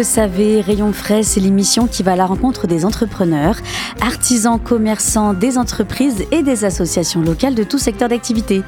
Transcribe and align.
Le 0.00 0.04
savez, 0.04 0.62
Rayon 0.62 0.94
Frais, 0.94 1.22
c'est 1.22 1.40
l'émission 1.40 1.86
qui 1.86 2.02
va 2.02 2.12
à 2.12 2.16
la 2.16 2.24
rencontre 2.24 2.66
des 2.66 2.86
entrepreneurs, 2.86 3.56
artisans, 4.00 4.58
commerçants, 4.58 5.34
des 5.34 5.58
entreprises 5.58 6.24
et 6.32 6.42
des 6.42 6.64
associations 6.64 7.20
locales 7.20 7.54
de 7.54 7.64
tout 7.64 7.76
secteur 7.76 8.08
d'activité. 8.08 8.62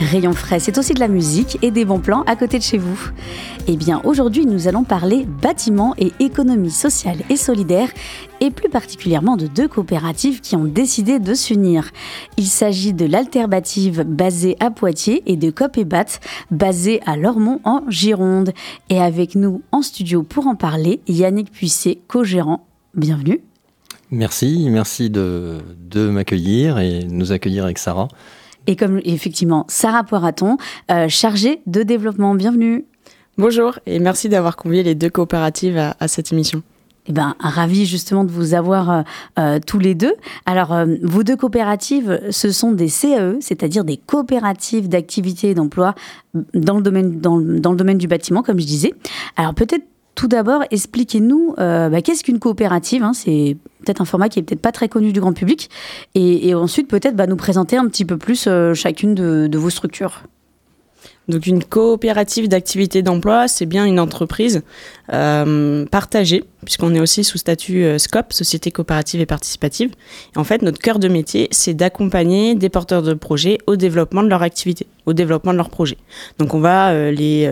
Rayon 0.00 0.32
Frais, 0.32 0.60
c'est 0.60 0.78
aussi 0.78 0.94
de 0.94 1.00
la 1.00 1.08
musique 1.08 1.58
et 1.60 1.70
des 1.70 1.84
bons 1.84 1.98
plans 1.98 2.22
à 2.22 2.36
côté 2.36 2.56
de 2.56 2.62
chez 2.62 2.78
vous. 2.78 2.98
Eh 3.66 3.76
bien, 3.76 4.00
aujourd'hui, 4.04 4.46
nous 4.46 4.66
allons 4.66 4.82
parler 4.82 5.26
bâtiment 5.26 5.94
et 5.98 6.10
économie 6.20 6.70
sociale 6.70 7.18
et 7.28 7.36
solidaire 7.36 7.90
et 8.40 8.50
plus 8.50 8.70
particulièrement 8.70 9.36
de 9.36 9.46
deux 9.46 9.68
coopératives 9.68 10.40
qui 10.40 10.56
ont 10.56 10.64
décidé 10.64 11.18
de 11.18 11.34
s'unir. 11.34 11.90
Il 12.38 12.46
s'agit 12.46 12.94
de 12.94 13.04
l'Alterbative 13.04 14.04
basée 14.04 14.56
à 14.60 14.70
Poitiers 14.70 15.22
et 15.26 15.36
de 15.36 15.50
Copébat 15.50 16.06
basée 16.50 17.00
à 17.04 17.16
Lormont 17.16 17.60
en 17.64 17.82
Gironde. 17.88 18.52
Et 18.88 19.02
avec 19.02 19.34
nous 19.34 19.60
en 19.70 19.82
studio 19.82 20.22
pour 20.22 20.46
en 20.46 20.54
parler, 20.54 20.77
Yannick 21.06 21.50
Puissé, 21.52 22.00
co-gérant. 22.08 22.66
Bienvenue. 22.94 23.40
Merci, 24.10 24.68
merci 24.70 25.10
de, 25.10 25.58
de 25.78 26.08
m'accueillir 26.08 26.78
et 26.78 27.00
de 27.04 27.12
nous 27.12 27.32
accueillir 27.32 27.64
avec 27.64 27.78
Sarah. 27.78 28.08
Et 28.66 28.76
comme 28.76 29.00
effectivement 29.04 29.64
Sarah 29.68 30.04
Poiraton, 30.04 30.56
euh, 30.90 31.08
chargée 31.08 31.60
de 31.66 31.82
développement. 31.82 32.34
Bienvenue. 32.34 32.84
Bonjour 33.36 33.78
et 33.86 33.98
merci 33.98 34.28
d'avoir 34.28 34.56
convié 34.56 34.82
les 34.82 34.94
deux 34.94 35.10
coopératives 35.10 35.78
à, 35.78 35.96
à 36.00 36.08
cette 36.08 36.32
émission. 36.32 36.62
Eh 37.08 37.12
ben, 37.12 37.34
ravi 37.40 37.86
justement 37.86 38.22
de 38.22 38.30
vous 38.30 38.52
avoir 38.52 38.90
euh, 38.90 39.02
euh, 39.38 39.58
tous 39.66 39.78
les 39.78 39.94
deux. 39.94 40.14
Alors, 40.44 40.74
euh, 40.74 40.84
vos 41.02 41.22
deux 41.22 41.36
coopératives, 41.36 42.20
ce 42.30 42.52
sont 42.52 42.72
des 42.72 42.88
CAE, 42.88 43.36
c'est-à-dire 43.40 43.84
des 43.84 43.96
coopératives 43.96 44.88
d'activité 44.90 45.50
et 45.50 45.54
d'emploi 45.54 45.94
dans, 46.52 46.76
le 46.76 46.82
domaine, 46.82 47.18
dans, 47.18 47.38
dans, 47.38 47.70
le 47.70 47.78
domaine 47.78 47.96
du 47.96 48.08
bâtiment, 48.08 48.42
comme 48.42 48.60
je 48.60 48.66
disais. 48.66 48.92
Alors, 49.36 49.54
peut-être 49.54 49.84
tout 50.18 50.26
d'abord, 50.26 50.64
expliquez-nous 50.72 51.54
bah, 51.56 52.02
qu'est-ce 52.02 52.24
qu'une 52.24 52.40
coopérative. 52.40 53.04
Hein, 53.04 53.12
c'est 53.12 53.56
peut-être 53.84 54.00
un 54.00 54.04
format 54.04 54.28
qui 54.28 54.40
est 54.40 54.42
peut-être 54.42 54.60
pas 54.60 54.72
très 54.72 54.88
connu 54.88 55.12
du 55.12 55.20
grand 55.20 55.32
public. 55.32 55.70
Et, 56.16 56.56
ensuite, 56.56 56.88
peut-être 56.88 57.14
bah, 57.14 57.28
nous 57.28 57.36
présenter 57.36 57.76
un 57.76 57.86
petit 57.86 58.04
peu 58.04 58.16
plus 58.16 58.48
chacune 58.74 59.14
de, 59.14 59.46
de 59.46 59.58
vos 59.58 59.70
structures. 59.70 60.24
Donc 61.28 61.46
une 61.46 61.62
coopérative 61.62 62.48
d'activité 62.48 63.02
d'emploi, 63.02 63.48
c'est 63.48 63.66
bien 63.66 63.84
une 63.84 64.00
entreprise 64.00 64.62
euh, 65.12 65.84
partagée, 65.86 66.42
puisqu'on 66.64 66.94
est 66.94 67.00
aussi 67.00 67.22
sous 67.22 67.36
statut 67.36 67.84
euh, 67.84 67.98
SCOP, 67.98 68.32
Société 68.32 68.70
coopérative 68.70 69.20
et 69.20 69.26
participative. 69.26 69.90
En 70.36 70.44
fait, 70.44 70.62
notre 70.62 70.78
cœur 70.78 70.98
de 70.98 71.06
métier, 71.06 71.48
c'est 71.50 71.74
d'accompagner 71.74 72.54
des 72.54 72.70
porteurs 72.70 73.02
de 73.02 73.12
projets 73.12 73.58
au 73.66 73.76
développement 73.76 74.22
de 74.22 74.28
leur 74.28 74.42
activité, 74.42 74.86
au 75.04 75.12
développement 75.12 75.52
de 75.52 75.58
leur 75.58 75.68
projet. 75.68 75.98
Donc 76.38 76.54
on 76.54 76.60
va 76.60 76.92
euh, 76.92 77.10
les, 77.10 77.46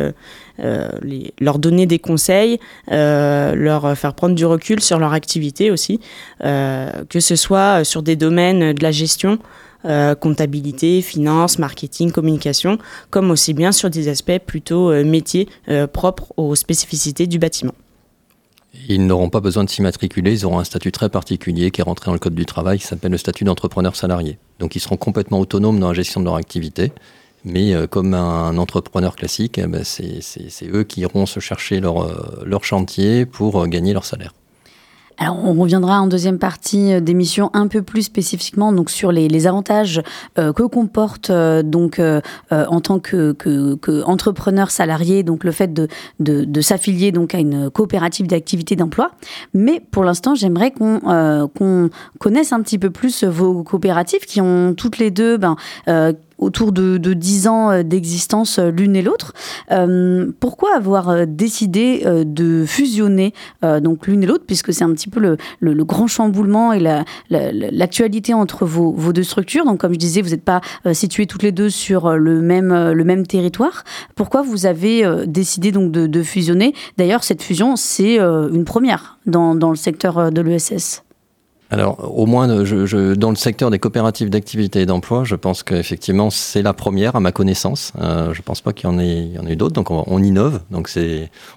euh, 0.61 0.89
les, 1.03 1.35
leur 1.39 1.59
donner 1.59 1.85
des 1.85 1.99
conseils, 1.99 2.59
leur 2.89 3.97
faire 3.97 4.15
prendre 4.15 4.35
du 4.35 4.47
recul 4.47 4.81
sur 4.81 4.99
leur 4.99 5.13
activité 5.13 5.71
aussi, 5.71 6.01
que 6.41 7.21
ce 7.21 7.37
soit 7.37 7.85
sur 7.85 8.03
des 8.03 8.17
domaines 8.17 8.73
de 8.73 8.83
la 8.83 8.91
gestion, 8.91 9.39
euh, 9.87 10.15
comptabilité, 10.15 11.01
finance, 11.01 11.59
marketing, 11.59 12.11
communication, 12.11 12.79
comme 13.11 13.31
aussi 13.31 13.55
bien 13.55 13.73
sur 13.73 13.89
des 13.89 14.09
aspects 14.09 14.39
plutôt 14.45 14.91
euh, 14.91 15.05
métiers 15.05 15.49
euh, 15.69 15.87
propres 15.87 16.33
aux 16.37 16.55
spécificités 16.55 17.27
du 17.27 17.39
bâtiment. 17.39 17.75
Ils 18.89 19.07
n'auront 19.07 19.31
pas 19.31 19.41
besoin 19.41 19.65
de 19.65 19.71
s'immatriculer, 19.71 20.33
ils 20.33 20.45
auront 20.45 20.59
un 20.59 20.65
statut 20.65 20.93
très 20.93 21.09
particulier 21.09 21.71
qui 21.71 21.81
est 21.81 21.85
rentré 21.85 22.07
dans 22.07 22.13
le 22.13 22.19
Code 22.19 22.35
du 22.35 22.47
travail, 22.47 22.79
qui 22.79 22.87
s'appelle 22.87 23.13
le 23.13 23.19
statut 23.19 23.45
d'entrepreneur 23.45 23.97
salarié. 23.97 24.39
Donc 24.59 24.77
ils 24.77 24.81
seront 24.81 24.97
complètement 24.97 25.39
autonomes 25.39 25.79
dans 25.81 25.89
la 25.89 25.95
gestion 25.95 26.21
de 26.21 26.27
leur 26.27 26.35
activité, 26.35 26.93
mais 27.45 27.73
comme 27.89 28.13
un 28.13 28.59
entrepreneur 28.59 29.17
classique, 29.17 29.59
eh 29.59 29.67
ben, 29.67 29.83
c'est 29.85 30.67
eux 30.67 30.83
qui 30.83 31.03
iront 31.03 31.27
se 31.27 31.41
chercher 31.41 31.81
leur, 31.81 32.45
leur 32.45 32.65
chantier 32.65 33.25
pour 33.25 33.67
gagner 33.67 33.95
leur 33.95 34.05
salaire. 34.05 34.35
Alors, 35.19 35.39
on 35.43 35.55
reviendra 35.55 36.01
en 36.01 36.07
deuxième 36.07 36.39
partie 36.39 36.93
euh, 36.93 37.01
d'émission 37.01 37.51
un 37.55 37.69
peu 37.69 37.83
plus 37.83 38.03
spécifiquement 38.03 38.73
donc 38.73 38.91
sur 38.91 39.13
les, 39.13 39.47
avantages 39.47 40.03
euh, 40.39 40.53
que 40.53 40.63
comporte 40.63 41.31
euh, 41.31 41.63
donc 41.63 42.01
en 42.51 42.81
tant 42.81 42.99
que, 42.99 43.33
que, 43.33 43.75
que, 43.77 44.03
entrepreneur 44.05 44.71
salarié 44.71 45.23
donc 45.23 45.45
le 45.45 45.53
fait 45.53 45.73
de, 45.73 45.89
de, 46.21 46.45
de 46.45 46.61
s'affilier 46.61 47.13
donc 47.13 47.35
à 47.35 47.39
une 47.39 47.71
coopérative 47.71 48.27
d'activité 48.27 48.77
d'emploi. 48.77 49.11
Mais 49.55 49.81
pour 49.91 50.05
l'instant, 50.05 50.35
j'aimerais 50.35 50.71
qu'on 50.71 51.01
qu'on 51.55 51.91
connaisse 52.19 52.53
un 52.53 52.61
petit 52.63 52.79
peu 52.79 52.91
plus 52.91 53.25
vos 53.25 53.63
coopératives 53.63 54.25
qui 54.27 54.41
ont 54.41 54.75
toutes 54.75 54.99
les 54.99 55.11
deux 55.11 55.37
ben, 55.37 55.57
autour 56.39 56.73
de, 56.73 56.99
de 56.99 57.13
10 57.15 57.49
ans 57.49 57.71
euh, 57.71 57.83
d'existence 57.83 58.59
euh, 58.59 58.71
l'une 58.71 58.97
et 58.97 59.03
l'autre. 59.03 59.33
Euh, 59.71 60.31
pourquoi 60.41 60.77
avoir 60.77 61.09
euh, 61.09 61.25
décidé 61.27 62.05
de 62.07 62.65
fusionner 62.67 63.33
euh, 63.65 63.81
donc 63.81 64.07
l'une 64.07 64.23
et 64.23 64.27
l'autre, 64.27 64.45
puisque 64.47 64.73
c'est 64.73 64.85
un 64.85 64.93
petit 64.93 65.09
peu 65.09 65.21
le, 65.21 65.37
le, 65.61 65.73
le, 65.73 65.85
grand 65.85 66.07
chamboulement 66.07 66.73
et 66.73 66.81
l'actualité 67.31 68.33
la, 68.33 68.39
entre 68.39 68.65
vos, 68.67 68.93
vos, 68.93 69.13
deux 69.13 69.23
structures. 69.23 69.65
Donc, 69.65 69.81
comme 69.81 69.93
je 69.93 69.99
disais, 69.99 70.21
vous 70.21 70.31
n'êtes 70.31 70.45
pas 70.45 70.61
situées 70.93 71.27
toutes 71.27 71.43
les 71.43 71.53
deux 71.53 71.71
sur 71.71 72.17
le 72.17 72.41
même, 72.41 72.93
le 72.93 73.05
même 73.05 73.27
territoire. 73.27 73.85
Pourquoi 74.15 74.43
vous 74.43 74.67
avez 74.67 75.05
décidé 75.27 75.73
donc 75.73 75.93
de, 75.93 76.07
de 76.07 76.23
fusionner? 76.23 76.75
D'ailleurs, 76.99 77.25
cette 77.25 77.43
fusion, 77.43 77.77
c'est 77.77 78.19
une 78.19 78.65
première 78.65 79.19
dans, 79.27 79.55
dans 79.55 79.71
le 79.71 79.77
secteur 79.77 80.33
de 80.33 80.41
l'ESS. 80.41 81.06
Alors, 81.71 82.17
au 82.17 82.27
moins, 82.27 82.65
je, 82.65 82.87
je, 82.87 83.15
dans 83.15 83.31
le 83.31 83.37
secteur 83.37 83.71
des 83.71 83.81
coopératives 83.81 84.31
d'activité 84.31 84.83
et 84.83 84.87
d'emploi, 84.87 85.25
je 85.25 85.35
pense 85.35 85.65
qu'effectivement, 85.65 86.31
c'est 86.31 86.63
la 86.63 86.73
première, 86.73 87.17
à 87.17 87.21
ma 87.21 87.33
connaissance. 87.33 87.93
Euh, 88.01 88.33
je 88.33 88.39
ne 88.39 88.43
pense 88.43 88.61
pas 88.61 88.73
qu'il 88.73 88.89
y 88.89 88.93
en 88.93 88.99
ait, 88.99 89.57
d'autres, 89.57 89.75
donc 89.75 89.91
on, 89.91 90.05
on, 90.07 90.23
innove, 90.23 90.61
donc 90.71 90.89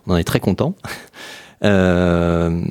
on 0.07 0.13
en 0.13 0.17
est 0.17 0.23
très 0.23 0.39
content. 0.39 0.73
Euh, 1.63 2.61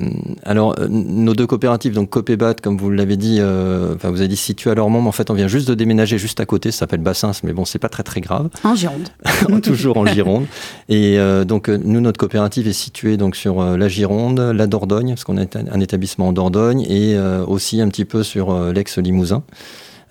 alors, 0.43 0.75
nos 0.89 1.33
deux 1.33 1.45
coopératives, 1.45 1.93
donc 1.93 2.09
Copébat, 2.09 2.55
comme 2.55 2.77
vous 2.77 2.89
l'avez 2.89 3.17
dit, 3.17 3.37
euh, 3.39 3.95
enfin, 3.95 4.09
vous 4.09 4.19
avez 4.19 4.27
dit 4.27 4.37
situé 4.37 4.71
à 4.71 4.75
Lormont, 4.75 5.01
mais 5.01 5.07
en 5.07 5.11
fait, 5.11 5.29
on 5.29 5.35
vient 5.35 5.47
juste 5.47 5.67
de 5.67 5.75
déménager 5.75 6.17
juste 6.17 6.39
à 6.39 6.45
côté, 6.45 6.71
ça 6.71 6.79
s'appelle 6.79 7.01
Bassins, 7.01 7.31
mais 7.43 7.53
bon, 7.53 7.65
c'est 7.65 7.79
pas 7.79 7.89
très 7.89 8.03
très 8.03 8.21
grave. 8.21 8.49
En 8.63 8.75
Gironde. 8.75 9.09
Toujours 9.63 9.97
en 9.97 10.05
Gironde. 10.05 10.45
Et 10.87 11.19
euh, 11.19 11.45
donc, 11.45 11.69
nous, 11.69 12.01
notre 12.01 12.17
coopérative 12.17 12.67
est 12.67 12.73
située 12.73 13.17
donc 13.17 13.35
sur 13.35 13.61
euh, 13.61 13.77
la 13.77 13.87
Gironde, 13.87 14.39
la 14.39 14.67
Dordogne, 14.67 15.09
parce 15.09 15.23
qu'on 15.23 15.37
est 15.37 15.55
un 15.55 15.79
établissement 15.79 16.29
en 16.29 16.33
Dordogne, 16.33 16.81
et 16.81 17.15
euh, 17.15 17.45
aussi 17.45 17.81
un 17.81 17.87
petit 17.89 18.05
peu 18.05 18.23
sur 18.23 18.51
euh, 18.51 18.73
l'ex-Limousin. 18.73 19.43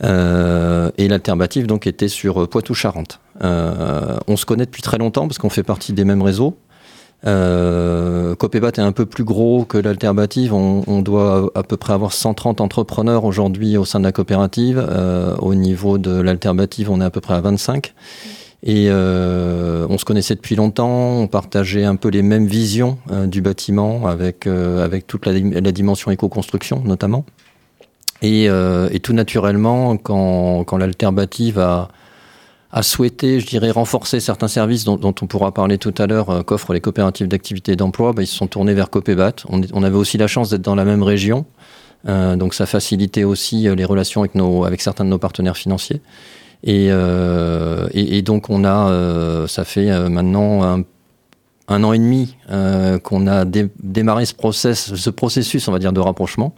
et 0.02 1.08
l'alternative 1.08 1.66
donc 1.66 1.86
était 1.86 2.08
sur 2.08 2.48
Poitou-Charentes. 2.48 3.18
on 3.42 4.36
se 4.36 4.46
connaît 4.46 4.66
depuis 4.66 4.82
très 4.82 4.98
longtemps 4.98 5.26
parce 5.26 5.38
qu'on 5.38 5.50
fait 5.50 5.64
partie 5.64 5.92
des 5.92 6.04
mêmes 6.04 6.22
réseaux. 6.22 6.56
Euh, 7.26 8.34
Copébat 8.36 8.68
est 8.68 8.80
un 8.80 8.92
peu 8.92 9.06
plus 9.06 9.24
gros 9.24 9.64
que 9.64 9.78
l'alternative. 9.78 10.54
On, 10.54 11.02
doit 11.02 11.50
à 11.54 11.62
peu 11.62 11.76
près 11.76 11.92
avoir 11.92 12.12
130 12.12 12.60
entrepreneurs 12.60 13.24
aujourd'hui 13.24 13.76
au 13.76 13.84
sein 13.84 13.98
de 13.98 14.04
la 14.04 14.12
coopérative. 14.12 14.84
Euh, 14.88 15.36
au 15.36 15.54
niveau 15.54 15.98
de 15.98 16.20
l'alternative, 16.20 16.90
on 16.90 17.00
est 17.00 17.04
à 17.04 17.10
peu 17.10 17.20
près 17.20 17.34
à 17.34 17.40
25. 17.40 17.94
Et 18.64 18.86
euh, 18.88 19.86
on 19.88 19.98
se 19.98 20.04
connaissait 20.04 20.34
depuis 20.34 20.56
longtemps, 20.56 21.20
on 21.20 21.28
partageait 21.28 21.84
un 21.84 21.94
peu 21.94 22.08
les 22.08 22.22
mêmes 22.22 22.46
visions 22.46 22.98
du 23.26 23.40
bâtiment 23.40 24.08
avec, 24.08 24.48
avec 24.48 25.06
toute 25.06 25.26
la, 25.26 25.72
dimension 25.72 26.10
éco-construction 26.10 26.82
notamment. 26.84 27.24
Et, 28.20 28.46
et, 28.46 29.00
tout 29.00 29.12
naturellement, 29.12 29.96
quand, 29.96 30.64
quand 30.64 30.76
l'alternative 30.76 31.60
a, 31.60 31.88
a 32.70 32.82
souhaité, 32.82 33.40
je 33.40 33.46
dirais, 33.46 33.70
renforcer 33.70 34.20
certains 34.20 34.48
services 34.48 34.84
dont, 34.84 35.00
on 35.02 35.26
pourra 35.26 35.52
parler 35.52 35.78
tout 35.78 35.94
à 35.98 36.06
l'heure, 36.06 36.30
euh, 36.30 36.42
qu'offrent 36.42 36.74
les 36.74 36.80
coopératives 36.80 37.28
d'activité 37.28 37.72
et 37.72 37.76
d'emploi, 37.76 38.12
bah, 38.12 38.22
ils 38.22 38.26
se 38.26 38.36
sont 38.36 38.46
tournés 38.46 38.74
vers 38.74 38.90
Copébat. 38.90 39.32
On, 39.48 39.82
avait 39.82 39.96
aussi 39.96 40.18
la 40.18 40.26
chance 40.26 40.50
d'être 40.50 40.62
dans 40.62 40.74
la 40.74 40.84
même 40.84 41.02
région, 41.02 41.46
euh, 42.08 42.36
donc 42.36 42.54
ça 42.54 42.66
facilitait 42.66 43.24
aussi 43.24 43.68
euh, 43.68 43.74
les 43.74 43.84
relations 43.84 44.20
avec, 44.20 44.34
nos, 44.34 44.64
avec 44.64 44.82
certains 44.82 45.04
de 45.04 45.10
nos 45.10 45.18
partenaires 45.18 45.56
financiers. 45.56 46.02
Et, 46.64 46.90
donc 48.22 48.50
on 48.50 48.64
a, 48.64 49.46
ça 49.46 49.64
fait 49.64 50.08
maintenant 50.08 50.64
un, 50.64 50.82
un, 51.68 51.84
an 51.84 51.92
et 51.92 51.98
demi 51.98 52.34
qu'on 53.04 53.28
a 53.28 53.44
démarré 53.44 54.26
ce, 54.26 54.34
process, 54.34 54.92
ce 54.92 55.10
processus, 55.10 55.68
on 55.68 55.72
va 55.72 55.78
dire, 55.78 55.92
de 55.92 56.00
rapprochement. 56.00 56.54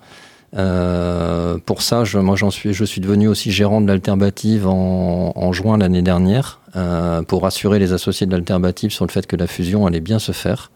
Euh, 0.56 1.58
pour 1.64 1.82
ça, 1.82 2.04
je, 2.04 2.18
moi, 2.18 2.36
suis, 2.50 2.72
je 2.72 2.84
suis 2.84 3.00
devenu 3.00 3.28
aussi 3.28 3.50
gérant 3.50 3.80
de 3.80 3.86
l'alternative 3.86 4.66
en, 4.66 5.52
juin 5.52 5.78
l'année 5.78 6.02
dernière 6.02 6.60
euh, 6.76 7.22
pour 7.22 7.42
rassurer 7.42 7.78
les 7.78 7.92
associés 7.92 8.26
de 8.26 8.32
l'alternative 8.32 8.90
sur 8.90 9.04
le 9.04 9.10
fait 9.10 9.26
que 9.26 9.36
la 9.36 9.46
fusion 9.46 9.86
allait 9.86 10.00
bien 10.00 10.18
se 10.18 10.32
faire. 10.32 10.70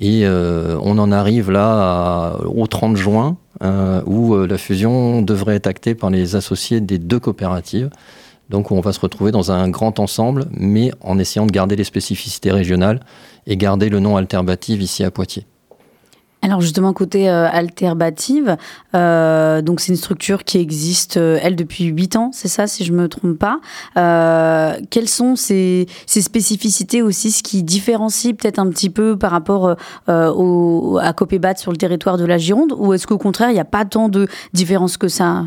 Et 0.00 0.20
euh, 0.24 0.78
on 0.82 0.98
en 0.98 1.10
arrive 1.10 1.50
là 1.50 2.36
au 2.44 2.66
30 2.66 2.96
juin 2.96 3.36
où 4.06 4.36
la 4.36 4.58
fusion 4.58 5.22
devrait 5.22 5.56
être 5.56 5.66
actée 5.66 5.96
par 5.96 6.10
les 6.10 6.36
associés 6.36 6.80
des 6.80 6.98
deux 6.98 7.18
coopératives. 7.18 7.90
Donc 8.50 8.70
on 8.70 8.80
va 8.80 8.92
se 8.92 9.00
retrouver 9.00 9.30
dans 9.30 9.50
un 9.50 9.68
grand 9.68 9.98
ensemble, 9.98 10.46
mais 10.52 10.92
en 11.00 11.18
essayant 11.18 11.46
de 11.46 11.52
garder 11.52 11.76
les 11.76 11.84
spécificités 11.84 12.52
régionales 12.52 13.00
et 13.46 13.56
garder 13.56 13.88
le 13.88 13.98
nom 13.98 14.16
alternative 14.16 14.80
ici 14.80 15.04
à 15.04 15.10
Poitiers. 15.10 15.46
Alors 16.40 16.60
justement 16.60 16.92
côté 16.92 17.28
euh, 17.28 17.48
Alterbative, 17.50 18.56
euh, 18.94 19.60
donc 19.60 19.80
c'est 19.80 19.90
une 19.90 19.98
structure 19.98 20.44
qui 20.44 20.58
existe 20.58 21.16
euh, 21.16 21.38
elle 21.42 21.56
depuis 21.56 21.86
8 21.86 22.14
ans, 22.14 22.30
c'est 22.32 22.46
ça 22.46 22.68
si 22.68 22.84
je 22.84 22.92
me 22.92 23.08
trompe 23.08 23.36
pas. 23.36 23.60
Euh, 23.96 24.78
quelles 24.88 25.08
sont 25.08 25.34
ces, 25.34 25.86
ces, 26.06 26.22
spécificités 26.22 27.02
aussi, 27.02 27.32
ce 27.32 27.42
qui 27.42 27.64
différencie 27.64 28.36
peut-être 28.36 28.60
un 28.60 28.68
petit 28.68 28.88
peu 28.88 29.18
par 29.18 29.32
rapport 29.32 29.76
au, 30.08 30.98
à 31.02 31.12
Copébat 31.12 31.56
sur 31.56 31.72
le 31.72 31.76
territoire 31.76 32.16
de 32.18 32.24
la 32.24 32.38
Gironde, 32.38 32.72
ou 32.76 32.92
est-ce 32.94 33.06
qu'au 33.06 33.18
contraire 33.18 33.50
il 33.50 33.54
n'y 33.54 33.60
a 33.60 33.64
pas 33.64 33.84
tant 33.84 34.08
de 34.08 34.28
différences 34.52 34.96
que 34.96 35.08
ça? 35.08 35.44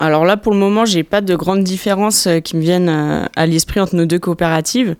Alors 0.00 0.24
là, 0.24 0.36
pour 0.36 0.52
le 0.52 0.58
moment, 0.58 0.84
j'ai 0.84 1.04
pas 1.04 1.20
de 1.20 1.34
grandes 1.34 1.62
différences 1.64 2.28
qui 2.44 2.56
me 2.56 2.60
viennent 2.60 3.28
à 3.34 3.46
l'esprit 3.46 3.80
entre 3.80 3.96
nos 3.96 4.04
deux 4.04 4.18
coopératives. 4.18 4.96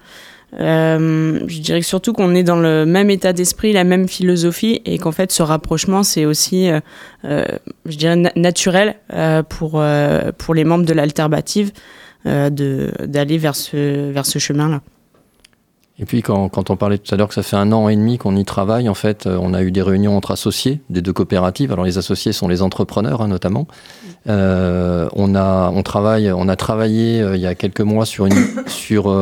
Euh, 0.55 1.41
je 1.47 1.61
dirais 1.61 1.83
surtout 1.83 2.13
qu'on 2.13 2.35
est 2.35 2.43
dans 2.43 2.59
le 2.59 2.87
même 2.87 3.11
état 3.11 3.33
d'esprit, 3.33 3.73
la 3.73 3.85
même 3.85 4.09
philosophie, 4.09 4.81
et 4.85 4.99
qu'en 4.99 5.13
fait 5.13 5.31
ce 5.31 5.43
rapprochement 5.43 6.03
c'est 6.03 6.25
aussi, 6.25 6.71
euh, 6.71 6.81
euh 7.25 7.45
je 7.85 7.97
dirais, 7.97 8.17
naturel 8.35 8.97
euh, 9.13 9.43
pour 9.43 9.73
euh, 9.75 10.33
pour 10.37 10.55
les 10.55 10.65
membres 10.65 10.87
de 10.87 10.95
l'alternative 10.95 11.73
d'aller 12.25 13.39
vers 13.39 13.57
ce 13.57 14.11
vers 14.11 14.27
ce 14.27 14.39
chemin-là. 14.39 14.83
Et 16.01 16.05
puis 16.05 16.23
quand, 16.23 16.71
on 16.71 16.77
parlait 16.77 16.99
tout 16.99 17.13
à 17.13 17.19
l'heure 17.19 17.29
que 17.29 17.35
ça 17.35 17.43
fait 17.43 17.57
un 17.57 17.73
an 17.73 17.89
et 17.89 17.97
demi 17.97 18.19
qu'on 18.19 18.37
y 18.37 18.45
travaille, 18.45 18.89
en 18.89 18.95
fait, 18.95 19.27
euh, 19.27 19.37
on 19.41 19.53
a 19.53 19.63
eu 19.63 19.73
des 19.73 19.83
réunions 19.83 20.17
entre 20.17 20.31
associés 20.31 20.81
des 20.91 21.03
deux 21.03 21.13
coopératives. 21.13 21.73
Alors 21.73 21.85
les 21.85 21.99
associés 21.99 22.33
sont 22.33 22.47
les 22.47 22.63
entrepreneurs 22.63 23.21
hein, 23.21 23.29
notamment. 23.29 23.67
Euh, 24.29 25.09
on 25.15 25.35
a 25.35 25.71
on 25.75 25.83
travaille 25.83 26.31
on 26.33 26.49
a 26.49 26.57
travaillé 26.57 27.21
euh, 27.21 27.37
il 27.37 27.41
y 27.41 27.47
a 27.47 27.55
quelques 27.55 27.81
mois 27.81 28.05
sur 28.05 28.27
une 28.27 28.35
sur 28.67 29.15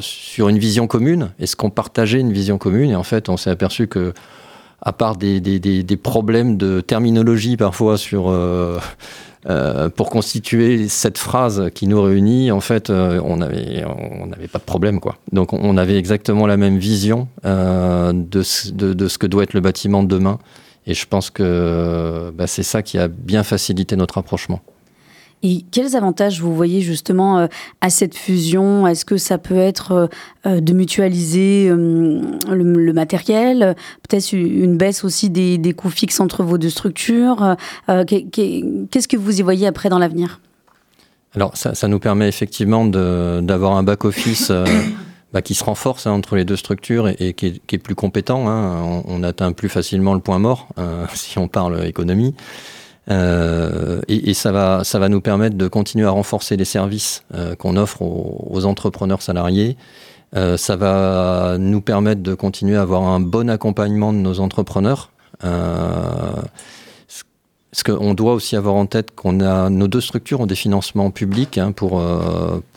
sur 0.00 0.48
une 0.48 0.58
vision 0.58 0.88
commune. 0.88 1.30
Est-ce 1.38 1.54
qu'on 1.54 1.70
partageait 1.70 2.20
une 2.20 2.32
vision 2.32 2.58
commune? 2.58 2.90
Et 2.90 2.96
en 2.96 3.04
fait, 3.04 3.28
on 3.28 3.36
s'est 3.36 3.50
aperçu 3.50 3.86
que 3.86 4.12
à 4.82 4.92
part 4.92 5.16
des, 5.16 5.40
des, 5.40 5.58
des, 5.58 5.82
des, 5.82 5.96
problèmes 5.96 6.56
de 6.56 6.80
terminologie 6.80 7.56
parfois 7.56 7.96
sur 7.96 8.28
euh, 8.28 8.78
euh, 9.50 9.88
pour 9.88 10.08
constituer 10.08 10.88
cette 10.88 11.18
phrase 11.18 11.70
qui 11.74 11.88
nous 11.88 12.00
réunit, 12.00 12.52
en 12.52 12.60
fait, 12.60 12.90
euh, 12.90 13.20
on 13.24 13.38
n'avait 13.38 13.84
on 13.84 14.30
avait 14.32 14.46
pas 14.46 14.60
de 14.60 14.64
problème. 14.64 15.00
Quoi. 15.00 15.16
Donc 15.32 15.52
on 15.52 15.76
avait 15.76 15.98
exactement 15.98 16.46
la 16.46 16.56
même 16.56 16.78
vision 16.78 17.26
euh, 17.44 18.12
de, 18.12 18.42
de, 18.72 18.92
de, 18.92 19.08
ce 19.08 19.18
que 19.18 19.26
doit 19.26 19.42
être 19.42 19.54
le 19.54 19.60
bâtiment 19.60 20.04
de 20.04 20.08
demain. 20.08 20.38
Et 20.86 20.94
je 20.94 21.06
pense 21.06 21.30
que 21.30 22.32
bah, 22.34 22.46
c'est 22.46 22.62
ça 22.62 22.82
qui 22.82 22.98
a 22.98 23.08
bien 23.08 23.42
facilité 23.42 23.96
notre 23.96 24.18
approchement. 24.18 24.60
Et 25.42 25.64
quels 25.72 25.96
avantages 25.96 26.40
vous 26.40 26.54
voyez 26.54 26.80
justement 26.80 27.38
euh, 27.38 27.46
à 27.80 27.90
cette 27.90 28.16
fusion? 28.16 28.86
Est-ce 28.86 29.04
que 29.04 29.16
ça 29.16 29.38
peut 29.38 29.56
être 29.56 30.08
euh, 30.46 30.60
de 30.60 30.72
mutualiser 30.72 31.68
euh, 31.68 32.20
le, 32.48 32.92
matériel, 32.92 33.74
peut-être 34.08 34.32
une 34.32 34.76
baisse 34.76 35.02
aussi 35.02 35.30
des, 35.30 35.58
des, 35.58 35.72
coûts 35.72 35.90
fixes 35.90 36.20
entre 36.20 36.44
vos 36.44 36.58
deux 36.58 36.70
structures? 36.70 37.56
Qu'est-ce 37.88 39.08
que 39.08 39.16
vous 39.16 39.40
y 39.40 39.42
voyez 39.42 39.66
après 39.66 39.88
dans 39.88 39.98
l'avenir? 39.98 40.40
Alors 41.34 41.56
ça, 41.56 41.88
nous 41.88 41.98
permet 41.98 42.28
effectivement 42.28 42.84
d'avoir 42.84 43.76
un 43.76 43.82
back-office 43.82 44.52
bah, 45.32 45.42
qui 45.42 45.54
se 45.54 45.64
renforce 45.64 46.06
hein, 46.06 46.12
entre 46.12 46.36
les 46.36 46.44
deux 46.44 46.56
structures 46.56 47.08
et, 47.08 47.32
qui, 47.32 47.46
est, 47.46 47.78
plus 47.78 47.94
compétent. 47.94 48.48
Hein. 48.48 49.02
On, 49.06 49.22
atteint 49.24 49.52
plus 49.52 49.70
facilement 49.70 50.14
le 50.14 50.20
point 50.20 50.38
mort 50.38 50.68
si 51.14 51.38
on 51.38 51.48
parle 51.48 51.84
économie. 51.86 52.34
Euh, 53.10 54.00
et, 54.08 54.34
ça, 54.34 54.52
va, 54.52 54.84
ça 54.84 54.98
va 54.98 55.08
nous 55.08 55.20
permettre 55.20 55.56
de 55.56 55.68
continuer 55.68 56.06
à 56.06 56.10
renforcer 56.10 56.56
les 56.56 56.64
services 56.64 57.24
euh, 57.34 57.54
qu'on 57.56 57.76
offre 57.76 58.02
aux, 58.02 58.64
entrepreneurs 58.64 59.22
salariés. 59.22 59.76
Euh, 60.34 60.56
ça 60.56 60.76
va 60.76 61.56
nous 61.58 61.80
permettre 61.80 62.22
de 62.22 62.34
continuer 62.34 62.76
à 62.76 62.82
avoir 62.82 63.02
un 63.02 63.20
bon 63.20 63.50
accompagnement 63.50 64.12
de 64.12 64.18
nos 64.18 64.40
entrepreneurs. 64.40 65.10
parce 65.40 66.44
qu'on 67.84 68.14
doit 68.14 68.34
aussi 68.34 68.54
avoir 68.54 68.76
en 68.76 68.86
tête 68.86 69.12
qu'on 69.14 69.40
a 69.40 69.68
nos 69.68 69.88
deux 69.88 70.00
structures 70.00 70.40
ont 70.40 70.46
des 70.46 70.54
financements 70.54 71.10
publics 71.10 71.58
hein, 71.58 71.72
pour 71.72 72.02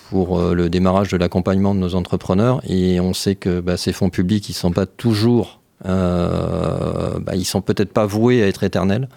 pour 0.09 0.39
le 0.39 0.69
démarrage 0.69 1.09
de 1.09 1.17
l'accompagnement 1.17 1.75
de 1.75 1.79
nos 1.79 1.95
entrepreneurs 1.95 2.61
et 2.67 2.99
on 2.99 3.13
sait 3.13 3.35
que 3.35 3.59
bah, 3.59 3.77
ces 3.77 3.93
fonds 3.93 4.09
publics 4.09 4.49
ils 4.49 4.53
sont 4.53 4.71
pas 4.71 4.85
toujours 4.85 5.59
bah, 5.83 7.35
ils 7.35 7.45
sont 7.45 7.61
peut-être 7.61 7.93
pas 7.93 8.05
voués 8.05 8.41
à 8.41 8.47
être 8.47 8.63
éternels. 8.63 9.07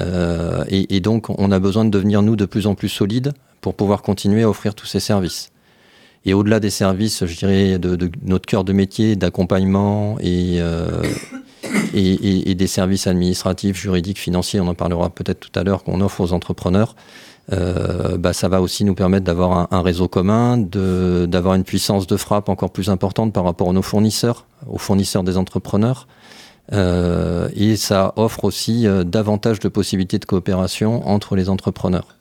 Euh, 0.00 0.64
et, 0.68 1.00
donc, 1.00 1.30
on 1.30 1.50
a 1.50 1.58
besoin 1.58 1.84
de 1.84 1.90
devenir, 1.90 2.22
nous, 2.22 2.36
de 2.36 2.44
plus 2.44 2.66
en 2.66 2.74
plus 2.74 2.88
solides 2.88 3.32
pour 3.60 3.74
pouvoir 3.74 4.02
continuer 4.02 4.42
à 4.42 4.48
offrir 4.48 4.74
tous 4.74 4.86
ces 4.86 5.00
services. 5.00 5.50
Et 6.26 6.34
au-delà 6.34 6.58
des 6.58 6.70
services, 6.70 7.26
je 7.26 7.36
dirais, 7.36 7.78
de, 7.78 8.10
notre 8.22 8.46
cœur 8.46 8.64
de 8.64 8.72
métier, 8.72 9.14
d'accompagnement 9.14 10.16
et, 10.20 10.56
euh, 10.58 11.02
et, 11.94 12.54
des 12.54 12.66
services 12.66 13.06
administratifs, 13.06 13.76
juridiques, 13.76 14.18
financiers, 14.18 14.60
on 14.60 14.68
en 14.68 14.74
parlera 14.74 15.10
peut-être 15.10 15.40
tout 15.40 15.58
à 15.58 15.62
l'heure, 15.62 15.84
qu'on 15.84 16.00
offre 16.00 16.20
aux 16.20 16.32
entrepreneurs, 16.32 16.96
euh, 17.52 18.16
bah, 18.16 18.32
ça 18.32 18.48
va 18.48 18.62
aussi 18.62 18.84
nous 18.84 18.94
permettre 18.94 19.26
d'avoir 19.26 19.52
un, 19.52 19.68
un, 19.70 19.82
réseau 19.82 20.08
commun, 20.08 20.56
d'avoir 20.56 21.54
une 21.54 21.64
puissance 21.64 22.06
de 22.06 22.16
frappe 22.16 22.48
encore 22.48 22.70
plus 22.70 22.88
importante 22.88 23.34
par 23.34 23.44
rapport 23.44 23.68
à 23.68 23.72
nos 23.74 23.82
fournisseurs, 23.82 24.46
aux 24.66 24.78
fournisseurs 24.78 25.24
des 25.24 25.36
entrepreneurs. 25.36 26.06
Euh, 26.72 27.48
et 27.54 27.76
ça 27.76 28.12
offre 28.16 28.44
aussi 28.44 28.86
euh, 28.86 29.04
davantage 29.04 29.60
de 29.60 29.68
possibilités 29.68 30.18
de 30.18 30.24
coopération 30.24 31.06
entre 31.06 31.36
les 31.36 31.50
entrepreneurs. 31.50 32.16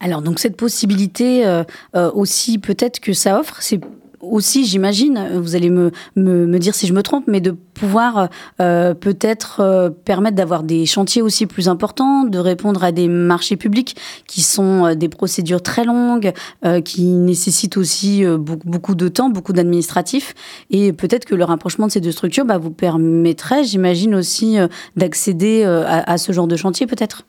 Alors 0.00 0.22
donc 0.22 0.38
cette 0.38 0.56
possibilité 0.56 1.44
euh, 1.44 1.64
aussi 1.92 2.58
peut-être 2.58 3.00
que 3.00 3.12
ça 3.12 3.40
offre, 3.40 3.56
c'est 3.60 3.80
aussi, 4.20 4.64
j'imagine, 4.64 5.38
vous 5.38 5.54
allez 5.54 5.70
me, 5.70 5.90
me, 6.16 6.46
me, 6.46 6.58
dire 6.58 6.74
si 6.74 6.86
je 6.86 6.92
me 6.92 7.02
trompe, 7.02 7.24
mais 7.26 7.40
de 7.40 7.50
pouvoir 7.50 8.28
euh, 8.60 8.94
peut-être 8.94 9.60
euh, 9.60 9.90
permettre 9.90 10.36
d'avoir 10.36 10.62
des 10.62 10.86
chantiers 10.86 11.22
aussi 11.22 11.46
plus 11.46 11.68
importants, 11.68 12.24
de 12.24 12.38
répondre 12.38 12.82
à 12.82 12.92
des 12.92 13.08
marchés 13.08 13.56
publics 13.56 13.96
qui 14.26 14.42
sont 14.42 14.86
euh, 14.86 14.94
des 14.94 15.08
procédures 15.08 15.62
très 15.62 15.84
longues, 15.84 16.32
euh, 16.64 16.80
qui 16.80 17.02
nécessitent 17.04 17.76
aussi 17.76 18.24
euh, 18.24 18.36
beaucoup, 18.36 18.68
beaucoup, 18.68 18.94
de 18.94 19.08
temps, 19.08 19.30
beaucoup 19.30 19.52
d'administratifs. 19.52 20.34
Et 20.70 20.92
peut-être 20.92 21.24
que 21.24 21.34
le 21.34 21.44
rapprochement 21.44 21.86
de 21.86 21.92
ces 21.92 22.00
deux 22.00 22.12
structures 22.12 22.44
bah, 22.44 22.58
vous 22.58 22.70
permettrait, 22.70 23.64
j'imagine, 23.64 24.14
aussi 24.14 24.56
d'accéder 24.96 25.64
à, 25.64 26.10
à 26.10 26.18
ce 26.18 26.32
genre 26.32 26.46
de 26.46 26.56
chantier 26.56 26.86
peut-être. 26.86 27.24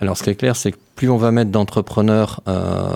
Alors, 0.00 0.16
ce 0.16 0.22
qui 0.22 0.30
est 0.30 0.34
clair, 0.34 0.56
c'est 0.56 0.72
que 0.72 0.78
plus 0.96 1.08
on 1.08 1.16
va 1.16 1.30
mettre 1.30 1.50
d'entrepreneurs 1.50 2.40
euh, 2.48 2.88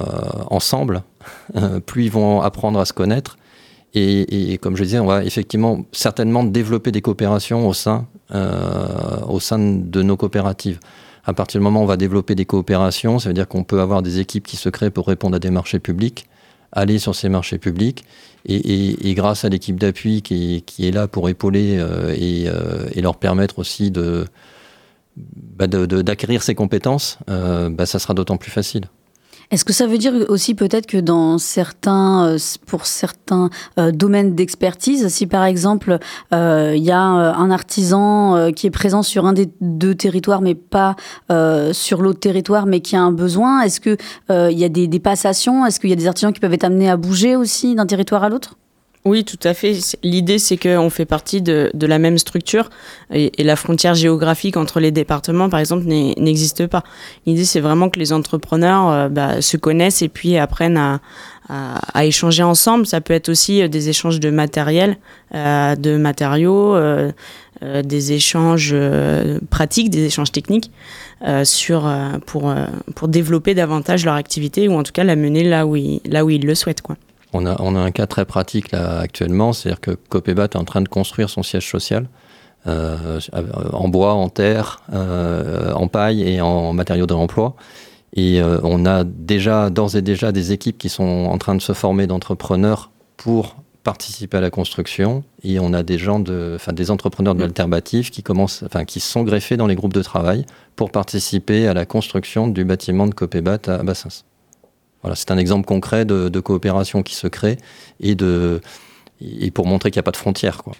ensemble, 0.50 1.02
plus 1.86 2.04
ils 2.06 2.10
vont 2.10 2.40
apprendre 2.40 2.78
à 2.80 2.84
se 2.84 2.92
connaître. 2.92 3.36
Et, 3.94 4.58
comme 4.60 4.76
je 4.76 4.84
disais, 4.84 4.98
on 4.98 5.06
va 5.06 5.24
effectivement 5.24 5.84
certainement 5.92 6.44
développer 6.44 6.92
des 6.92 7.00
coopérations 7.00 7.66
au 7.66 7.74
sein, 7.74 8.06
euh, 8.34 9.20
au 9.26 9.40
sein 9.40 9.58
de 9.58 10.02
nos 10.02 10.16
coopératives. 10.16 10.78
À 11.24 11.32
partir 11.32 11.60
du 11.60 11.64
moment 11.64 11.80
où 11.80 11.84
on 11.84 11.86
va 11.86 11.96
développer 11.96 12.34
des 12.34 12.44
coopérations, 12.44 13.18
ça 13.18 13.28
veut 13.28 13.34
dire 13.34 13.48
qu'on 13.48 13.64
peut 13.64 13.80
avoir 13.80 14.02
des 14.02 14.20
équipes 14.20 14.46
qui 14.46 14.56
se 14.56 14.68
créent 14.68 14.90
pour 14.90 15.06
répondre 15.06 15.36
à 15.36 15.38
des 15.38 15.50
marchés 15.50 15.78
publics, 15.78 16.26
aller 16.72 16.98
sur 16.98 17.14
ces 17.14 17.28
marchés 17.28 17.58
publics, 17.58 18.04
et, 18.46 19.14
grâce 19.14 19.44
à 19.44 19.48
l'équipe 19.48 19.78
d'appui 19.78 20.22
qui, 20.22 20.62
qui, 20.64 20.86
est 20.86 20.90
là 20.92 21.08
pour 21.08 21.28
épauler 21.28 21.76
euh, 21.78 22.14
et, 22.16 23.00
leur 23.00 23.16
permettre 23.16 23.58
aussi 23.58 23.90
de, 23.90 24.26
bah 25.58 25.66
d'acquérir 25.66 26.42
ces 26.42 26.54
compétences, 26.54 27.18
euh, 27.28 27.68
bah 27.68 27.86
ça 27.86 27.98
sera 27.98 28.14
d'autant 28.14 28.36
plus 28.36 28.50
facile. 28.50 28.84
Est-ce 29.50 29.64
que 29.64 29.72
ça 29.72 29.86
veut 29.86 29.96
dire 29.96 30.12
aussi 30.28 30.54
peut-être 30.54 30.86
que 30.86 30.98
dans 30.98 31.38
certains, 31.38 32.26
euh, 32.26 32.38
pour 32.66 32.84
certains 32.84 33.48
euh, 33.78 33.92
domaines 33.92 34.34
d'expertise, 34.34 35.08
si 35.08 35.26
par 35.26 35.44
exemple 35.44 35.98
il 36.32 36.84
y 36.84 36.90
a 36.90 37.00
un 37.00 37.50
artisan 37.50 38.52
qui 38.52 38.66
est 38.66 38.70
présent 38.70 39.02
sur 39.02 39.24
un 39.24 39.32
des 39.32 39.48
deux 39.62 39.94
territoires, 39.94 40.42
mais 40.42 40.54
pas 40.54 40.96
sur 41.72 42.02
l'autre 42.02 42.20
territoire, 42.20 42.66
mais 42.66 42.80
qui 42.80 42.94
a 42.94 43.00
un 43.00 43.12
besoin, 43.12 43.62
est-ce 43.62 43.80
que 43.80 43.96
il 44.30 44.58
y 44.58 44.64
a 44.64 44.68
des, 44.68 44.86
des 44.86 45.00
passations? 45.00 45.64
Est-ce 45.64 45.80
qu'il 45.80 45.90
y 45.90 45.94
a 45.94 45.96
des 45.96 46.06
artisans 46.06 46.32
qui 46.32 46.40
peuvent 46.40 46.52
être 46.52 46.64
amenés 46.64 46.90
à 46.90 46.96
bouger 46.96 47.34
aussi 47.34 47.74
d'un 47.74 47.86
territoire 47.86 48.24
à 48.24 48.28
l'autre? 48.28 48.56
Oui, 49.04 49.24
tout 49.24 49.38
à 49.44 49.54
fait. 49.54 49.78
L'idée, 50.02 50.38
c'est 50.38 50.56
qu'on 50.56 50.90
fait 50.90 51.04
partie 51.04 51.40
de, 51.40 51.70
de, 51.72 51.86
la 51.86 51.98
même 51.98 52.18
structure 52.18 52.68
et, 53.12 53.30
la 53.42 53.56
frontière 53.56 53.94
géographique 53.94 54.56
entre 54.56 54.80
les 54.80 54.90
départements, 54.90 55.48
par 55.48 55.60
exemple, 55.60 55.84
n'existe 55.86 56.66
pas. 56.66 56.82
L'idée, 57.24 57.44
c'est 57.44 57.60
vraiment 57.60 57.88
que 57.90 57.98
les 57.98 58.12
entrepreneurs 58.12 58.90
euh, 58.90 59.08
bah, 59.08 59.40
se 59.40 59.56
connaissent 59.56 60.02
et 60.02 60.08
puis 60.08 60.36
apprennent 60.36 60.76
à, 60.76 61.00
à, 61.48 61.78
à, 61.98 62.04
échanger 62.04 62.42
ensemble. 62.42 62.86
Ça 62.86 63.00
peut 63.00 63.14
être 63.14 63.28
aussi 63.28 63.62
euh, 63.62 63.68
des 63.68 63.88
échanges 63.88 64.20
de 64.20 64.30
matériel, 64.30 64.98
euh, 65.34 65.74
de 65.76 65.96
matériaux, 65.96 66.74
euh 66.74 67.10
des 67.60 68.12
échanges 68.12 68.72
pratiques, 69.50 69.90
des 69.90 70.04
échanges 70.04 70.30
techniques 70.30 70.70
sur, 71.42 71.92
pour, 72.24 72.54
pour 72.94 73.08
développer 73.08 73.56
davantage 73.56 74.04
leur 74.04 74.14
activité 74.14 74.68
ou 74.68 74.74
en 74.74 74.84
tout 74.84 74.92
cas 74.92 75.02
la 75.02 75.16
mener 75.16 75.42
là 75.42 75.66
où 75.66 75.74
ils, 75.74 76.00
là 76.04 76.24
où 76.24 76.30
ils 76.30 76.46
le 76.46 76.54
souhaitent. 76.54 76.82
Quoi. 76.82 76.96
On 77.32 77.46
a, 77.46 77.60
on 77.60 77.76
a 77.76 77.80
un 77.80 77.90
cas 77.90 78.06
très 78.06 78.24
pratique 78.24 78.70
là 78.72 78.98
actuellement, 79.00 79.52
c'est-à-dire 79.52 79.80
que 79.80 79.90
Copébat 79.90 80.44
est 80.44 80.56
en 80.56 80.64
train 80.64 80.80
de 80.80 80.88
construire 80.88 81.28
son 81.28 81.42
siège 81.42 81.70
social. 81.70 82.08
Euh, 82.66 83.20
en 83.72 83.88
bois, 83.88 84.14
en 84.14 84.28
terre, 84.28 84.82
euh, 84.92 85.72
en 85.72 85.88
paille 85.88 86.22
et 86.22 86.40
en 86.40 86.72
matériaux 86.72 87.06
de 87.06 87.14
remploi. 87.14 87.54
Et 88.14 88.42
euh, 88.42 88.58
on 88.62 88.84
a 88.84 89.04
déjà, 89.04 89.70
d'ores 89.70 89.96
et 89.96 90.02
déjà, 90.02 90.32
des 90.32 90.52
équipes 90.52 90.76
qui 90.76 90.88
sont 90.88 91.28
en 91.30 91.38
train 91.38 91.54
de 91.54 91.62
se 91.62 91.72
former 91.72 92.06
d'entrepreneurs 92.06 92.90
pour 93.16 93.56
participer 93.84 94.38
à 94.38 94.40
la 94.40 94.50
construction. 94.50 95.22
Et 95.44 95.60
on 95.60 95.72
a 95.72 95.82
des 95.82 95.98
gens 95.98 96.18
de, 96.18 96.54
enfin, 96.56 96.72
des 96.72 96.90
entrepreneurs 96.90 97.34
de 97.34 97.40
l'alternative 97.40 98.10
qui 98.10 98.22
commencent, 98.22 98.64
enfin, 98.64 98.84
qui 98.84 99.00
sont 99.00 99.22
greffés 99.22 99.56
dans 99.56 99.66
les 99.66 99.76
groupes 99.76 99.94
de 99.94 100.02
travail 100.02 100.44
pour 100.74 100.90
participer 100.90 101.68
à 101.68 101.74
la 101.74 101.86
construction 101.86 102.48
du 102.48 102.64
bâtiment 102.64 103.06
de 103.06 103.14
Copébat 103.14 103.58
à 103.66 103.82
Bassins. 103.82 104.24
Voilà, 105.02 105.14
c'est 105.14 105.30
un 105.30 105.38
exemple 105.38 105.66
concret 105.66 106.04
de, 106.04 106.40
coopération 106.40 107.02
qui 107.02 107.14
se 107.14 107.26
crée 107.26 107.58
et, 108.00 108.14
de, 108.14 108.60
et 109.20 109.50
pour 109.50 109.66
montrer 109.66 109.90
qu'il 109.90 109.98
n'y 109.98 110.04
a 110.04 110.04
pas 110.04 110.12
de 110.12 110.16
frontières. 110.16 110.62
Quoi 110.62 110.74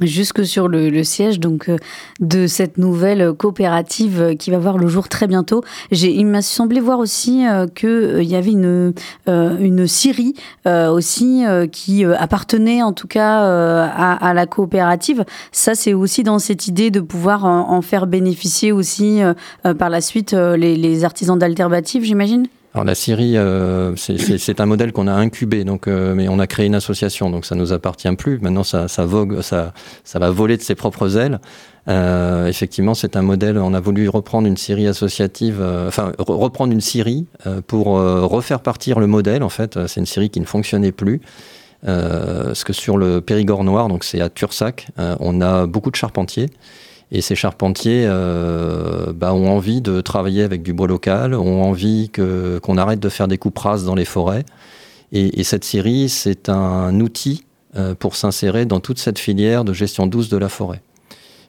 jusque 0.00 0.44
sur 0.44 0.68
le, 0.68 1.02
siège 1.04 1.40
donc 1.40 1.68
euh, 1.68 1.76
de 2.20 2.46
cette 2.46 2.78
nouvelle 2.78 3.32
coopérative 3.32 4.20
euh, 4.20 4.34
qui 4.34 4.50
va 4.50 4.58
voir 4.58 4.78
le 4.78 4.88
jour 4.88 5.08
très 5.08 5.26
bientôt. 5.26 5.62
Il 5.90 6.26
m'a 6.26 6.42
semblé 6.42 6.80
voir 6.80 6.98
aussi 6.98 7.46
euh, 7.46 7.66
que 7.66 7.86
euh, 7.86 8.22
y 8.22 8.34
avait 8.34 8.52
une 8.52 8.92
une 9.26 9.86
scierie 9.86 10.34
aussi 10.66 11.44
qui 11.72 12.04
appartenait 12.04 12.82
en 12.82 12.92
tout 12.92 13.06
cas 13.06 13.40
à, 13.42 14.34
la 14.34 14.46
coopérative. 14.46 15.24
Ça 15.52 15.74
c'est 15.74 15.92
aussi 15.92 16.22
dans 16.22 16.38
cette 16.38 16.66
idée 16.66 16.90
de 16.90 17.00
pouvoir 17.00 17.44
en, 17.44 17.82
faire 17.82 18.06
bénéficier 18.06 18.72
aussi 18.72 19.20
par 19.78 19.90
la 19.90 20.00
suite 20.00 20.32
les 20.32 21.04
artisans 21.04 21.38
d'alternatives, 21.38 22.04
j'imagine? 22.04 22.46
Alors 22.72 22.84
la 22.84 22.94
Syrie, 22.94 23.36
euh, 23.36 23.96
c'est 23.96 24.60
un 24.60 24.66
modèle 24.66 24.92
qu'on 24.92 25.08
a 25.08 25.12
incubé, 25.12 25.64
donc, 25.64 25.88
euh, 25.88 26.14
mais 26.14 26.28
on 26.28 26.38
a 26.38 26.46
créé 26.46 26.66
une 26.66 26.76
association, 26.76 27.28
donc 27.28 27.44
ça 27.44 27.56
nous 27.56 27.72
appartient 27.72 28.14
plus. 28.14 28.38
Maintenant, 28.38 28.62
ça, 28.62 28.86
ça, 28.86 29.04
vogue, 29.04 29.40
ça, 29.40 29.72
ça 30.04 30.20
va 30.20 30.30
voler 30.30 30.56
de 30.56 30.62
ses 30.62 30.76
propres 30.76 31.16
ailes. 31.16 31.40
Euh, 31.88 32.46
effectivement, 32.46 32.94
c'est 32.94 33.16
un 33.16 33.22
modèle. 33.22 33.58
On 33.58 33.74
a 33.74 33.80
voulu 33.80 34.08
reprendre 34.08 34.46
une 34.46 34.56
série 34.56 34.86
associative, 34.86 35.58
euh, 35.60 35.88
enfin 35.88 36.12
re 36.18 36.30
reprendre 36.30 36.72
une 36.72 36.80
Syrie 36.80 37.26
euh, 37.46 37.60
pour 37.66 37.98
euh, 37.98 38.24
refaire 38.24 38.60
partir 38.60 39.00
le 39.00 39.06
modèle. 39.06 39.42
En 39.42 39.48
fait, 39.48 39.86
c'est 39.86 40.00
une 40.00 40.06
série 40.06 40.30
qui 40.30 40.40
ne 40.40 40.46
fonctionnait 40.46 40.92
plus. 40.92 41.20
parce 41.82 42.62
que 42.62 42.72
sur 42.72 42.98
le 42.98 43.20
Périgord 43.20 43.64
noir, 43.64 43.88
donc 43.88 44.04
c'est 44.04 44.20
à 44.20 44.28
Tursac, 44.28 44.88
on 44.98 45.40
a 45.40 45.66
beaucoup 45.66 45.90
de 45.90 45.96
charpentiers. 45.96 46.50
Et 47.12 47.22
ces 47.22 47.34
charpentiers 47.34 48.04
euh, 48.06 49.12
bah, 49.12 49.34
ont 49.34 49.48
envie 49.50 49.80
de 49.80 50.00
travailler 50.00 50.42
avec 50.42 50.62
du 50.62 50.72
bois 50.72 50.86
local, 50.86 51.34
ont 51.34 51.64
envie 51.64 52.08
que, 52.10 52.58
qu'on 52.62 52.78
arrête 52.78 53.00
de 53.00 53.08
faire 53.08 53.26
des 53.26 53.38
coupes 53.38 53.58
rases 53.58 53.84
dans 53.84 53.96
les 53.96 54.04
forêts. 54.04 54.44
Et, 55.12 55.40
et 55.40 55.44
cette 55.44 55.64
scierie, 55.64 56.08
c'est 56.08 56.48
un 56.48 57.00
outil 57.00 57.44
euh, 57.76 57.94
pour 57.94 58.14
s'insérer 58.14 58.64
dans 58.64 58.80
toute 58.80 58.98
cette 58.98 59.18
filière 59.18 59.64
de 59.64 59.72
gestion 59.72 60.06
douce 60.06 60.28
de 60.28 60.36
la 60.36 60.48
forêt. 60.48 60.82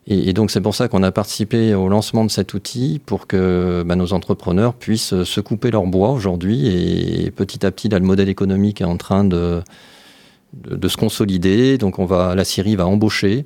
Et, 0.07 0.33
donc 0.33 0.49
c'est 0.49 0.61
pour 0.61 0.73
ça 0.73 0.87
qu'on 0.87 1.03
a 1.03 1.11
participé 1.11 1.75
au 1.75 1.87
lancement 1.87 2.25
de 2.25 2.31
cet 2.31 2.55
outil 2.55 2.99
pour 3.05 3.27
que 3.27 3.83
bah, 3.85 3.95
nos 3.95 4.13
entrepreneurs 4.13 4.73
puissent 4.73 5.23
se 5.23 5.41
couper 5.41 5.69
leur 5.69 5.85
bois 5.85 6.09
aujourd'hui. 6.09 6.67
Et 6.67 7.29
petit 7.29 7.63
à 7.65 7.71
petit, 7.71 7.87
le 7.87 7.99
modèle 7.99 8.29
économique 8.29 8.81
est 8.81 8.85
en 8.85 8.97
train 8.97 9.23
de, 9.23 9.61
de, 10.53 10.75
de 10.75 10.87
se 10.87 10.97
consolider. 10.97 11.77
Donc 11.77 11.99
on 11.99 12.05
va, 12.05 12.33
la 12.33 12.43
Syrie 12.45 12.75
va 12.75 12.87
embaucher. 12.87 13.43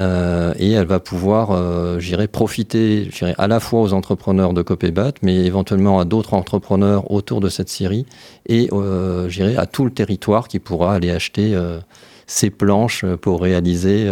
Euh, 0.00 0.54
et 0.58 0.70
elle 0.72 0.86
va 0.86 1.00
pouvoir, 1.00 1.50
euh, 1.50 1.98
j'irai 1.98 2.26
profiter, 2.26 3.08
j'irai 3.10 3.34
à 3.36 3.46
la 3.46 3.60
fois 3.60 3.82
aux 3.82 3.92
entrepreneurs 3.92 4.54
de 4.54 4.62
Copébat, 4.62 5.12
mais 5.20 5.36
éventuellement 5.44 6.00
à 6.00 6.06
d'autres 6.06 6.32
entrepreneurs 6.34 7.10
autour 7.10 7.40
de 7.40 7.50
cette 7.50 7.68
série, 7.68 8.06
et 8.46 8.68
euh, 8.72 9.28
j'irai 9.28 9.56
à 9.56 9.66
tout 9.66 9.84
le 9.84 9.90
territoire 9.90 10.48
qui 10.48 10.58
pourra 10.60 10.94
aller 10.94 11.10
acheter 11.10 11.54
ces 12.26 12.48
planches 12.50 13.04
pour 13.20 13.42
réaliser 13.42 14.10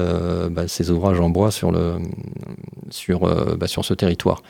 bah, 0.51 0.69
ces 0.69 0.91
ouvrages 0.91 1.21
en 1.21 1.31
bois 1.31 1.51
sur 1.51 1.73
le 1.73 1.95
sur 2.91 3.21
bah, 3.57 3.67
sur 3.67 3.85
ce 3.85 3.95
territoire. 3.95 4.43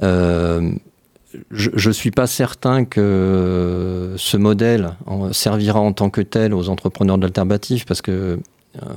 Je 0.00 1.88
ne 1.88 1.92
suis 1.92 2.10
pas 2.10 2.26
certain 2.26 2.84
que 2.84 4.14
ce 4.16 4.36
modèle 4.36 4.96
servira 5.32 5.80
en 5.80 5.92
tant 5.92 6.10
que 6.10 6.22
tel 6.22 6.52
aux 6.54 6.68
entrepreneurs 6.68 7.18
d'alternatifs 7.18 7.84
parce 7.84 8.02
que 8.02 8.40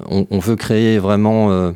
on, 0.10 0.28
on, 0.30 0.40
veut 0.40 0.56
créer 0.56 1.00
vraiment 1.00 1.52
euh, 1.52 1.72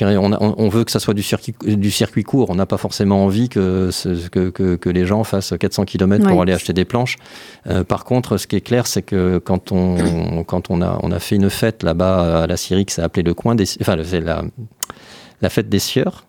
on, 0.00 0.32
on, 0.58 0.68
veut 0.68 0.84
que 0.84 0.90
ça 0.90 1.00
soit 1.00 1.14
du 1.14 1.22
circuit, 1.22 1.54
du 1.64 1.90
circuit 1.90 2.22
court. 2.22 2.50
On 2.50 2.54
n'a 2.54 2.66
pas 2.66 2.76
forcément 2.76 3.24
envie 3.24 3.48
que, 3.48 3.90
que, 4.30 4.50
que, 4.50 4.76
que, 4.76 4.90
les 4.90 5.06
gens 5.06 5.24
fassent 5.24 5.54
400 5.58 5.84
km 5.84 6.26
pour 6.28 6.42
aller 6.42 6.52
acheter 6.52 6.72
des 6.72 6.84
planches. 6.84 7.16
Euh, 7.66 7.84
par 7.84 8.04
contre, 8.04 8.36
ce 8.36 8.46
qui 8.46 8.56
est 8.56 8.60
clair, 8.60 8.86
c'est 8.86 9.02
que 9.02 9.38
quand 9.38 9.72
on, 9.72 10.44
quand 10.44 10.70
on 10.70 10.82
a, 10.82 10.98
on 11.02 11.10
a 11.12 11.18
fait 11.18 11.36
une 11.36 11.50
fête 11.50 11.82
là-bas 11.82 12.42
à 12.42 12.46
la 12.46 12.56
Syrie 12.56 12.84
qui 12.84 12.94
s'est 12.94 13.02
appelée 13.02 13.22
le 13.22 13.34
coin 13.34 13.54
des, 13.54 13.64
enfin, 13.80 13.96
la, 13.96 14.42
la 15.40 15.48
fête 15.48 15.68
des 15.68 15.78
sieurs. 15.78 16.26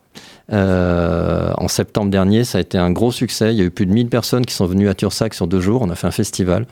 Euh, 0.53 1.51
en 1.57 1.67
septembre 1.67 2.09
dernier, 2.09 2.45
ça 2.45 2.57
a 2.57 2.61
été 2.61 2.77
un 2.77 2.91
gros 2.91 3.11
succès. 3.11 3.53
Il 3.53 3.57
y 3.57 3.61
a 3.61 3.65
eu 3.65 3.71
plus 3.71 3.85
de 3.85 3.91
1000 3.91 4.07
personnes 4.07 4.45
qui 4.45 4.53
sont 4.53 4.65
venues 4.65 4.87
à 4.87 4.93
Tursac 4.93 5.33
sur 5.33 5.47
deux 5.47 5.59
jours. 5.59 5.81
On 5.81 5.89
a 5.89 5.95
fait 5.95 6.07
un 6.07 6.11
festival. 6.11 6.65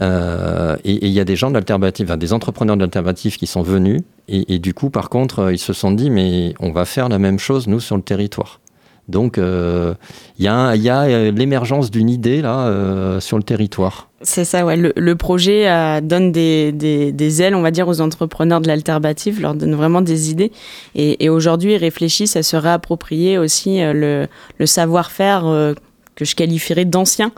Euh, 0.00 0.76
et 0.84 1.06
il 1.06 1.12
y 1.12 1.20
a 1.20 1.24
des 1.24 1.36
gens 1.36 1.50
d'alternative, 1.50 2.06
enfin, 2.06 2.16
des 2.16 2.32
entrepreneurs 2.32 2.76
d'alternative 2.76 3.36
qui 3.36 3.46
sont 3.46 3.62
venus. 3.62 4.00
Et, 4.28 4.58
du 4.58 4.72
coup, 4.72 4.88
par 4.88 5.10
contre, 5.10 5.40
euh, 5.40 5.52
ils 5.52 5.58
se 5.58 5.72
sont 5.72 5.90
dit, 5.90 6.08
mais 6.08 6.54
on 6.60 6.70
va 6.70 6.84
faire 6.84 7.08
la 7.08 7.18
même 7.18 7.38
chose, 7.38 7.66
nous, 7.66 7.80
sur 7.80 7.96
le 7.96 8.02
territoire. 8.02 8.60
Donc, 9.08 9.34
il 9.36 9.42
euh, 9.42 9.94
y 10.38 10.48
a, 10.48 10.74
y 10.76 10.88
a 10.88 11.30
l'émergence 11.30 11.90
d'une 11.90 12.08
idée 12.08 12.40
là 12.40 13.18
sur 13.20 13.36
le 13.36 13.42
territoire. 13.42 14.08
C'est 14.22 14.44
ça, 14.44 14.64
ouais. 14.64 14.76
Le, 14.76 15.14
projet 15.16 15.66
donne 16.02 16.30
des, 16.30 17.42
ailes, 17.42 17.56
on 17.56 17.62
va 17.62 17.72
dire, 17.72 17.88
aux 17.88 18.00
entrepreneurs 18.00 18.60
de 18.60 18.68
l'alternative, 18.68 19.40
leur 19.40 19.54
donne 19.54 19.74
vraiment 19.74 20.00
des 20.00 20.30
idées. 20.30 20.52
Et, 20.94 21.28
aujourd'hui, 21.28 21.72
ils 21.72 21.78
réfléchissent 21.78 22.36
à 22.36 22.44
se 22.44 22.56
réapproprier 22.56 23.38
aussi 23.38 23.80
le, 23.82 24.28
savoir-faire 24.64 25.74
que 26.14 26.24
je 26.24 26.36
qualifierais 26.36 26.84
d'ancien 26.84 27.32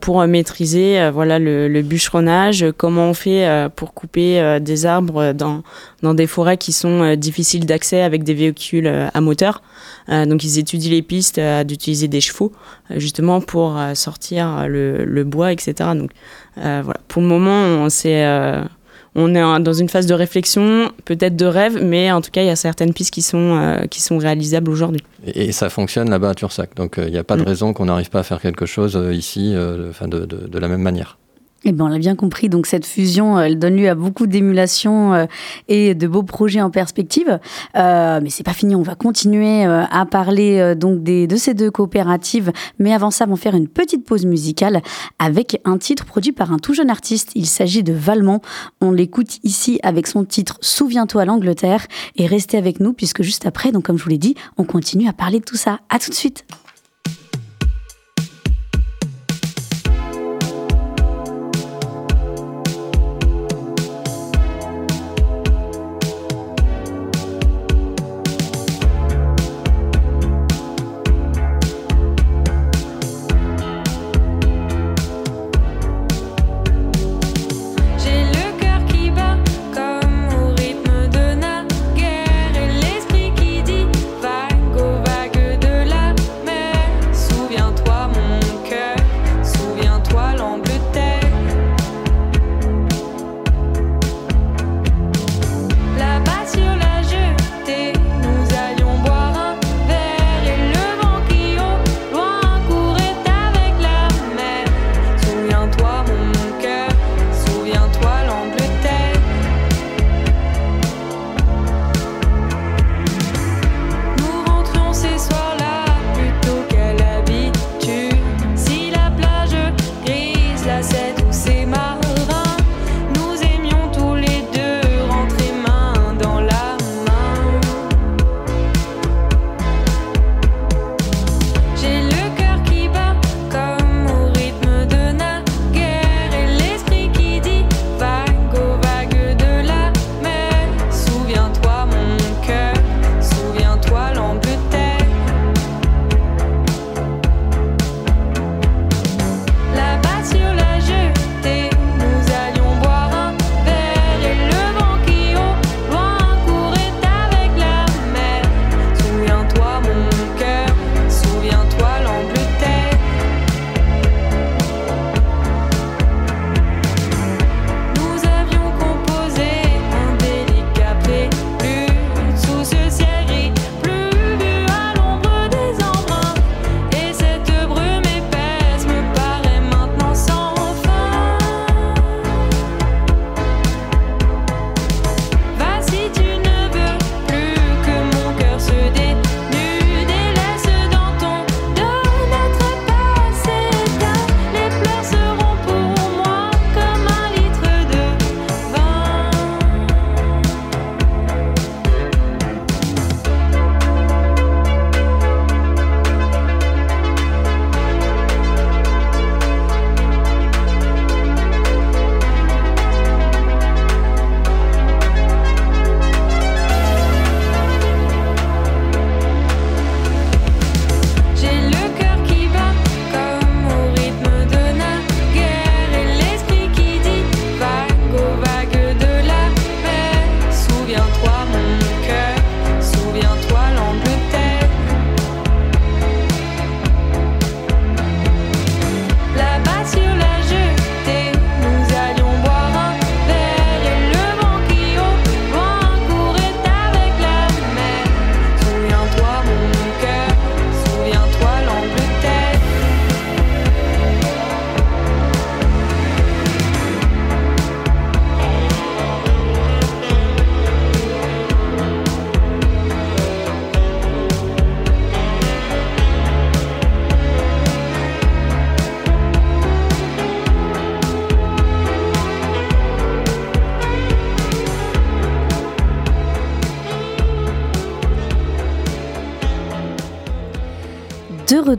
pour 0.00 0.26
maîtriser 0.26 1.00
euh, 1.00 1.10
voilà 1.10 1.38
le, 1.38 1.68
le, 1.68 1.82
bûcheronnage, 1.82 2.66
comment 2.76 3.10
on 3.10 3.14
fait 3.14 3.46
euh, 3.46 3.68
pour 3.68 3.92
couper 3.92 4.58
des 4.60 4.86
arbres 4.86 5.32
dans, 5.32 5.62
dans 6.02 6.14
des 6.14 6.26
forêts 6.26 6.56
qui 6.56 6.72
sont 6.72 7.14
difficiles 7.14 7.66
d'accès 7.66 8.02
avec 8.02 8.24
des 8.24 8.34
véhicules 8.34 8.86
à 8.86 9.20
moteur. 9.20 9.62
donc 10.08 10.44
ils 10.44 10.58
étudient 10.58 10.90
les 10.90 11.02
pistes 11.02 11.40
d'utiliser 11.64 12.08
des 12.08 12.20
chevaux 12.20 12.52
justement 12.96 13.40
pour 13.40 13.78
sortir 13.94 14.66
le, 14.68 15.04
le 15.04 15.24
bois, 15.24 15.52
etc. 15.52 15.90
Donc 15.94 16.10
voilà, 16.56 17.00
pour 17.08 17.22
le 17.22 17.28
moment, 17.28 17.84
on 17.84 17.88
s'est 17.90 18.24
on 19.14 19.34
est 19.34 19.60
dans 19.60 19.72
une 19.72 19.88
phase 19.88 20.06
de 20.06 20.14
réflexion, 20.14 20.92
peut-être 21.04 21.36
de 21.36 21.46
rêve, 21.46 21.82
mais 21.82 22.12
en 22.12 22.20
tout 22.20 22.30
cas, 22.30 22.42
il 22.42 22.46
y 22.46 22.50
a 22.50 22.56
certaines 22.56 22.92
pistes 22.92 23.12
qui 23.12 23.22
sont, 23.22 23.58
euh, 23.58 23.86
qui 23.86 24.00
sont 24.00 24.18
réalisables 24.18 24.70
aujourd'hui. 24.70 25.02
Et, 25.26 25.46
et, 25.46 25.52
ça 25.52 25.68
fonctionne 25.68 26.10
là-bas 26.10 26.30
à 26.30 26.34
Tursac, 26.34 26.74
donc 26.76 26.94
il 26.96 27.04
euh, 27.04 27.10
n'y 27.10 27.18
a 27.18 27.24
pas 27.24 27.36
de 27.36 27.42
mmh. 27.42 27.46
raison 27.46 27.72
qu'on 27.72 27.86
n'arrive 27.86 28.10
pas 28.10 28.20
à 28.20 28.22
faire 28.22 28.40
quelque 28.40 28.66
chose 28.66 28.96
euh, 28.96 29.12
ici 29.12 29.52
de, 29.52 29.92
de, 30.06 30.24
de 30.24 30.58
la 30.58 30.68
même 30.68 30.82
manière. 30.82 31.18
Eh 31.64 31.72
ben, 31.72 31.84
on 31.84 31.88
l'a 31.88 31.98
bien 31.98 32.16
compris. 32.16 32.48
Donc, 32.48 32.66
cette 32.66 32.86
fusion, 32.86 33.38
elle 33.38 33.58
donne 33.58 33.76
lieu 33.76 33.88
à 33.88 33.94
beaucoup 33.94 34.26
d'émulation 34.26 35.12
euh, 35.12 35.26
et 35.68 35.94
de 35.94 36.06
beaux 36.06 36.22
projets 36.22 36.62
en 36.62 36.70
perspective. 36.70 37.38
Euh, 37.76 38.20
mais 38.22 38.30
c'est 38.30 38.44
pas 38.44 38.54
fini. 38.54 38.74
On 38.74 38.82
va 38.82 38.94
continuer 38.94 39.66
euh, 39.66 39.84
à 39.90 40.06
parler 40.06 40.58
euh, 40.58 40.74
donc 40.74 41.02
des, 41.02 41.26
de 41.26 41.36
ces 41.36 41.52
deux 41.52 41.70
coopératives. 41.70 42.52
Mais 42.78 42.94
avant 42.94 43.10
ça, 43.10 43.26
on 43.28 43.32
va 43.32 43.36
faire 43.36 43.54
une 43.54 43.68
petite 43.68 44.04
pause 44.04 44.24
musicale 44.24 44.80
avec 45.18 45.60
un 45.64 45.76
titre 45.76 46.06
produit 46.06 46.32
par 46.32 46.52
un 46.52 46.58
tout 46.58 46.72
jeune 46.72 46.90
artiste. 46.90 47.32
Il 47.34 47.46
s'agit 47.46 47.82
de 47.82 47.92
Valmont. 47.92 48.40
On 48.80 48.90
l'écoute 48.90 49.38
ici 49.42 49.80
avec 49.82 50.06
son 50.06 50.24
titre 50.24 50.56
Souviens-toi 50.62 51.26
l'Angleterre 51.26 51.86
et 52.16 52.26
restez 52.26 52.56
avec 52.56 52.80
nous 52.80 52.94
puisque 52.94 53.22
juste 53.22 53.46
après, 53.46 53.70
donc 53.70 53.84
comme 53.84 53.98
je 53.98 54.04
vous 54.04 54.10
l'ai 54.10 54.18
dit, 54.18 54.34
on 54.56 54.64
continue 54.64 55.08
à 55.08 55.12
parler 55.12 55.40
de 55.40 55.44
tout 55.44 55.56
ça. 55.56 55.80
À 55.90 55.98
tout 55.98 56.10
de 56.10 56.14
suite. 56.14 56.44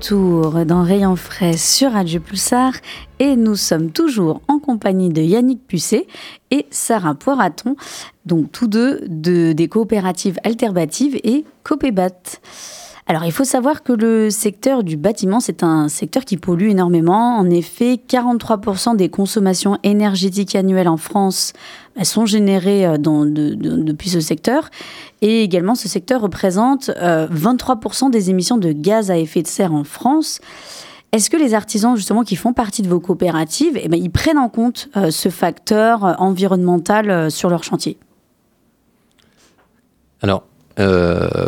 Retour 0.02 0.66
dans 0.66 0.82
Rayon 0.82 1.16
Frais 1.16 1.58
sur 1.58 1.92
Radio 1.92 2.20
Pulsar 2.20 2.74
et 3.20 3.36
nous 3.36 3.56
sommes 3.56 3.92
toujours 3.92 4.42
en 4.48 4.58
compagnie 4.58 5.10
de 5.10 5.22
Yannick 5.22 5.68
Pusset 5.68 6.08
et 6.50 6.66
Sarah 6.72 7.14
Poiraton, 7.14 7.76
donc 8.26 8.52
tous 8.52 8.66
deux 8.66 9.04
de, 9.06 9.52
des 9.54 9.68
coopératives 9.68 10.40
alternatives 10.44 11.20
et 11.24 11.46
Copébat. 11.62 12.10
Alors, 13.08 13.26
il 13.26 13.32
faut 13.32 13.44
savoir 13.44 13.84
que 13.84 13.94
le 13.94 14.30
secteur 14.30 14.84
du 14.84 14.96
bâtiment, 14.96 15.40
c'est 15.40 15.64
un 15.64 15.90
secteur 15.90 16.24
qui 16.24 16.38
pollue 16.38 16.70
énormément. 16.70 17.38
En 17.38 17.50
effet, 17.50 18.00
43% 18.08 18.96
des 18.96 19.10
consommations 19.10 19.78
énergétiques 19.84 20.56
annuelles 20.56 20.88
en 20.88 20.98
France 20.98 21.54
sont 22.04 22.26
générées 22.26 22.86
euh, 22.86 22.98
depuis 22.98 24.10
ce 24.10 24.20
secteur. 24.20 24.70
Et 25.22 25.44
également, 25.44 25.76
ce 25.76 25.90
secteur 25.90 26.22
représente 26.22 26.90
23% 26.90 28.06
euh, 28.06 28.10
des 28.10 28.30
émissions 28.30 28.58
de 28.58 28.72
gaz 28.72 29.10
à 29.12 29.18
effet 29.18 29.42
de 29.42 29.48
serre 29.48 29.74
en 29.74 29.84
France. 29.84 30.40
Est-ce 31.12 31.30
que 31.30 31.38
les 31.38 31.54
artisans, 31.54 31.98
justement, 31.98 32.24
qui 32.24 32.36
font 32.38 32.54
partie 32.54 32.84
de 32.84 32.88
vos 32.88 33.02
coopératives, 33.02 33.78
eh 33.82 33.90
ben, 33.90 34.02
ils 34.02 34.12
prennent 34.12 34.38
en 34.38 34.48
compte 34.48 34.90
euh, 34.96 35.12
ce 35.12 35.28
facteur 35.30 36.16
environnemental 36.22 37.30
sur 37.32 37.50
leur 37.50 37.64
chantier? 37.64 37.98
Alors, 40.22 40.44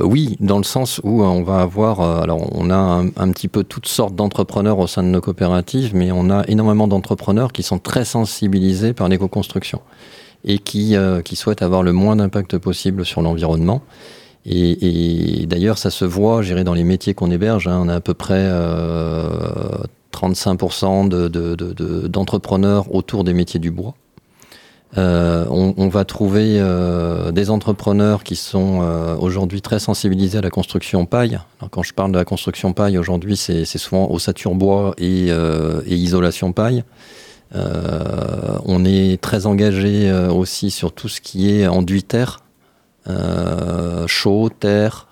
oui, 0.03 0.37
dans 0.39 0.57
le 0.57 0.63
sens 0.63 0.99
où 1.03 1.23
on 1.23 1.43
va 1.43 1.59
avoir, 1.59 2.01
alors 2.01 2.49
on 2.55 2.69
a 2.69 3.03
un, 3.15 3.31
petit 3.31 3.47
peu 3.47 3.63
toutes 3.63 3.87
sortes 3.87 4.15
d'entrepreneurs 4.15 4.79
au 4.79 4.87
sein 4.87 5.03
de 5.03 5.07
nos 5.07 5.21
coopératives, 5.21 5.95
mais 5.95 6.11
on 6.11 6.29
a 6.29 6.43
énormément 6.47 6.87
d'entrepreneurs 6.87 7.51
qui 7.51 7.63
sont 7.63 7.79
très 7.79 8.05
sensibilisés 8.05 8.93
par 8.93 9.09
l'éco-construction 9.09 9.81
et 10.45 10.59
qui, 10.59 10.95
euh, 10.95 11.21
souhaitent 11.33 11.61
avoir 11.61 11.83
le 11.83 11.93
moins 11.93 12.15
d'impact 12.15 12.57
possible 12.57 13.05
sur 13.05 13.21
l'environnement. 13.21 13.81
Et, 14.45 15.45
d'ailleurs, 15.47 15.77
ça 15.77 15.89
se 15.89 16.03
voit, 16.03 16.41
j'irai 16.41 16.65
dans 16.65 16.73
les 16.73 16.83
métiers 16.83 17.13
qu'on 17.13 17.31
héberge. 17.31 17.67
Hein, 17.67 17.79
on 17.81 17.87
a 17.87 17.95
à 17.95 18.01
peu 18.01 18.13
près 18.13 18.41
euh, 18.45 19.29
35% 20.11 21.07
d'entrepreneurs 22.09 22.83
de, 22.83 22.89
de, 22.89 22.97
autour 22.97 23.23
des 23.23 23.33
métiers 23.33 23.59
du 23.59 23.71
bois. 23.71 23.95
Euh, 24.97 25.45
on, 25.49 25.87
va 25.87 26.05
trouver 26.05 26.57
euh, 26.59 27.31
des 27.31 27.49
entrepreneurs 27.49 28.23
qui 28.23 28.35
sont 28.35 28.81
euh, 28.81 29.15
aujourd'hui 29.15 29.61
très 29.61 29.79
sensibilisés 29.79 30.37
à 30.37 30.41
la 30.41 30.51
construction 30.51 31.05
paille. 31.05 31.39
Quand 31.71 31.81
je 31.81 31.93
parle 31.93 32.11
de 32.11 32.17
la 32.17 32.25
construction 32.25 32.73
paille, 32.73 32.97
aujourd'hui, 32.97 33.35
c'est 33.35 33.65
souvent 33.65 34.09
ossature 34.11 34.53
bois 34.53 34.93
et, 34.99 35.31
isolation 35.87 36.51
paille. 36.51 36.83
On 37.55 38.85
est 38.85 39.21
très 39.21 39.45
engagé 39.45 40.11
aussi 40.11 40.71
sur 40.71 40.91
tout 40.91 41.09
ce 41.09 41.21
qui 41.21 41.49
est 41.51 41.67
enduit 41.67 42.03
terre, 42.03 42.41
chaud, 44.07 44.49
terre. 44.59 45.07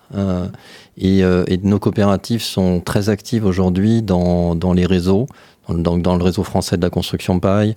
Et, 0.96 1.22
nos 1.62 1.78
coopératives 1.78 2.42
sont 2.42 2.80
très 2.80 3.08
actives 3.08 3.44
aujourd'hui 3.44 4.02
dans, 4.02 4.72
les 4.74 4.86
réseaux, 4.86 5.26
dans, 5.68 5.96
dans, 5.96 6.16
le 6.16 6.22
réseau 6.22 6.44
français 6.44 6.76
de 6.76 6.82
la 6.82 6.90
construction 6.90 7.40
paille, 7.40 7.76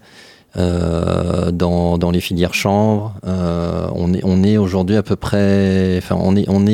dans, 0.55 2.11
les 2.11 2.21
filières 2.21 2.53
chanvre. 2.53 3.13
on 3.23 4.13
est, 4.13 4.21
on 4.23 4.43
est 4.43 4.57
aujourd'hui 4.57 4.95
à 4.95 5.03
peu 5.03 5.15
près, 5.15 5.95
enfin, 5.97 6.17
on 6.19 6.35
est, 6.35 6.45
on 6.47 6.65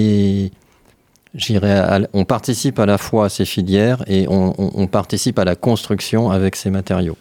on 2.13 2.25
participe 2.25 2.79
à 2.79 2.85
la 2.85 2.97
fois 2.97 3.25
à 3.25 3.29
ces 3.29 3.45
filières 3.45 4.03
et 4.07 4.25
on 4.29 4.87
participe 4.87 5.39
à 5.39 5.45
la 5.45 5.55
construction 5.55 6.29
avec 6.29 6.55
ces 6.55 6.69
matériaux. 6.69 7.17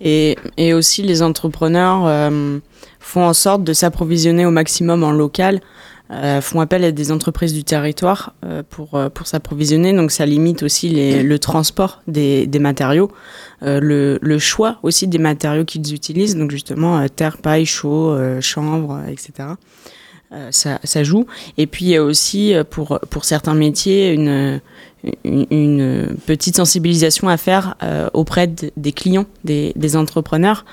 Et, 0.00 0.36
et 0.56 0.72
aussi, 0.72 1.02
les 1.02 1.22
entrepreneurs 1.22 2.06
euh, 2.06 2.58
font 2.98 3.24
en 3.24 3.34
sorte 3.34 3.64
de 3.64 3.72
s'approvisionner 3.72 4.46
au 4.46 4.50
maximum 4.50 5.02
en 5.02 5.12
local. 5.12 5.60
Euh, 6.10 6.40
font 6.40 6.60
appel 6.60 6.82
à 6.82 6.90
des 6.90 7.12
entreprises 7.12 7.52
du 7.52 7.62
territoire 7.62 8.34
euh, 8.44 8.64
pour, 8.68 8.94
euh, 8.94 9.08
pour 9.08 9.28
s'approvisionner. 9.28 9.92
Donc 9.92 10.10
ça 10.10 10.26
limite 10.26 10.64
aussi 10.64 10.88
les, 10.88 11.22
le 11.22 11.38
transport 11.38 12.02
des, 12.08 12.48
des 12.48 12.58
matériaux, 12.58 13.12
le, 13.62 14.18
le, 14.20 14.38
choix 14.38 14.78
aussi 14.82 15.06
des 15.06 15.18
matériaux 15.18 15.64
qu'ils 15.64 15.94
utilisent, 15.94 16.34
donc 16.34 16.50
justement 16.50 17.06
terre, 17.08 17.38
paille, 17.38 17.66
chaud, 17.66 18.16
chanvre, 18.40 19.00
etc. 19.08 19.50
Ça, 20.50 20.78
ça, 20.82 21.04
joue. 21.04 21.26
Et 21.58 21.66
puis 21.66 21.84
il 21.84 21.88
y 21.90 21.96
a 21.96 22.02
aussi 22.02 22.54
pour, 22.70 22.98
pour 23.10 23.24
certains 23.24 23.54
métiers 23.54 24.12
une, 24.12 24.60
une, 25.24 26.16
petite 26.26 26.56
sensibilisation 26.56 27.28
à 27.28 27.36
faire 27.36 27.76
euh, 27.82 28.08
auprès 28.12 28.48
des 28.76 28.92
clients, 28.92 29.26
des, 29.44 29.96
entrepreneurs. 29.96 30.64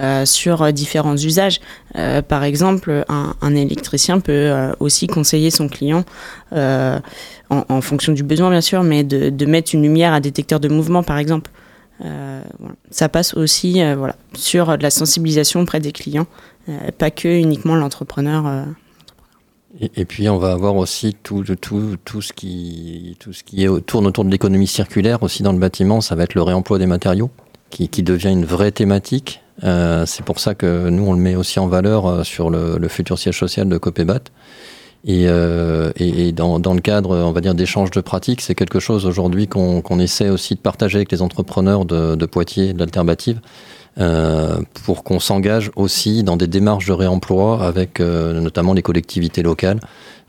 Euh, 0.00 0.26
sur 0.26 0.72
différents 0.72 1.16
usages. 1.16 1.60
Euh, 1.94 2.20
par 2.20 2.42
exemple, 2.42 3.04
un, 3.08 3.54
électricien 3.54 4.18
peut 4.18 4.52
aussi 4.80 5.06
conseiller 5.06 5.52
son 5.52 5.68
client, 5.68 6.04
en, 6.50 7.80
fonction 7.80 8.12
du 8.12 8.24
besoin 8.24 8.50
bien 8.50 8.60
sûr, 8.60 8.82
mais 8.82 9.04
de, 9.04 9.46
mettre 9.46 9.72
une 9.74 9.82
lumière 9.82 10.12
à 10.12 10.18
détecteur 10.18 10.58
de 10.58 10.68
mouvement 10.68 11.04
par 11.04 11.18
exemple. 11.18 11.50
Ça 12.90 13.08
passe 13.08 13.34
aussi 13.34 13.80
voilà, 13.94 14.16
sur 14.34 14.76
de 14.76 14.82
la 14.82 14.90
sensibilisation 14.90 15.60
auprès 15.60 15.78
des 15.78 15.92
clients, 15.92 16.26
pas 16.98 17.12
que 17.12 17.28
uniquement 17.28 17.76
l'entrepreneur. 17.76 18.66
Et, 19.80 20.04
puis 20.04 20.28
on 20.28 20.38
va 20.38 20.52
avoir 20.52 20.74
aussi 20.74 21.14
tout, 21.22 21.44
ce 21.44 22.32
qui, 22.32 23.16
est, 23.56 23.86
tourne 23.86 24.06
autour 24.06 24.24
de 24.24 24.30
l'économie 24.30 24.66
circulaire 24.66 25.22
aussi 25.22 25.44
dans 25.44 25.52
le 25.52 25.58
bâtiment, 25.58 26.00
ça 26.00 26.16
va 26.16 26.24
être 26.24 26.34
le 26.34 26.42
réemploi 26.42 26.78
des 26.78 26.86
matériaux 26.86 27.30
qui 27.70 28.02
devient 28.02 28.30
une 28.30 28.44
vraie 28.44 28.70
thématique. 28.72 29.43
Euh, 29.62 30.04
c'est 30.06 30.24
pour 30.24 30.40
ça 30.40 30.54
que 30.54 30.88
nous 30.88 31.06
on 31.06 31.12
le 31.12 31.20
met 31.20 31.36
aussi 31.36 31.60
en 31.60 31.68
valeur 31.68 32.06
euh, 32.06 32.24
sur 32.24 32.50
le, 32.50 32.88
futur 32.88 33.18
siège 33.18 33.38
social 33.38 33.68
de 33.68 33.78
Copébat. 33.78 34.20
Et, 35.06 35.26
euh, 35.28 35.92
dans, 36.32 36.74
le 36.74 36.80
cadre, 36.80 37.16
on 37.18 37.32
va 37.32 37.40
dire, 37.42 37.54
d'échanges 37.54 37.90
de 37.90 38.00
pratiques, 38.00 38.40
c'est 38.40 38.54
quelque 38.54 38.80
chose 38.80 39.04
aujourd'hui 39.04 39.48
qu'on 39.48 39.98
essaie 39.98 40.30
aussi 40.30 40.54
de 40.54 40.60
partager 40.60 40.96
avec 40.96 41.12
les 41.12 41.20
entrepreneurs 41.20 41.84
de, 41.84 42.14
de 42.14 42.26
Poitiers, 42.26 42.74
euh, 42.80 43.34
pour 43.96 45.04
qu'on 45.04 45.20
s'engage 45.20 45.70
aussi 45.76 46.22
dans 46.24 46.36
des 46.36 46.48
démarches 46.48 46.86
de 46.86 46.92
réemploi 46.92 47.64
avec 47.64 48.00
euh, 48.00 48.40
notamment 48.40 48.72
les 48.72 48.82
collectivités 48.82 49.42
locales. 49.42 49.80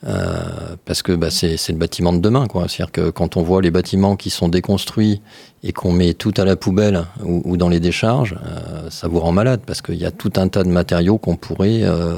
Euh, 0.08 0.76
parce 0.86 1.02
que 1.02 1.14
bah, 1.14 1.32
c'est 1.32 1.70
le 1.70 1.78
bâtiment 1.78 2.14
de 2.14 2.20
demain. 2.20 2.46
C'est-à-dire 2.54 2.92
que 2.92 3.10
quand 3.10 3.38
on 3.38 3.42
voit 3.42 3.62
les 3.62 3.72
bâtiments 3.72 4.16
qui 4.16 4.30
sont 4.30 4.50
déconstruits 4.50 5.22
et 5.64 5.74
qu'on 5.74 5.92
met 5.92 6.14
tout 6.14 6.34
à 6.38 6.46
la 6.46 6.56
poubelle 6.56 7.06
ou, 7.24 7.58
dans 7.58 7.70
les 7.70 7.80
décharges, 7.80 8.36
euh, 8.46 8.90
ça 8.92 9.08
vous 9.08 9.20
rend 9.20 9.32
malade 9.32 9.62
parce 9.66 9.82
qu'il 9.82 9.96
y 9.96 10.06
a 10.06 10.12
tout 10.12 10.34
un 10.36 10.48
tas 10.48 10.64
de 10.64 10.70
matériaux 10.70 11.18
qu'on 11.18 11.38
pourrait 11.38 11.82
euh, 11.84 12.14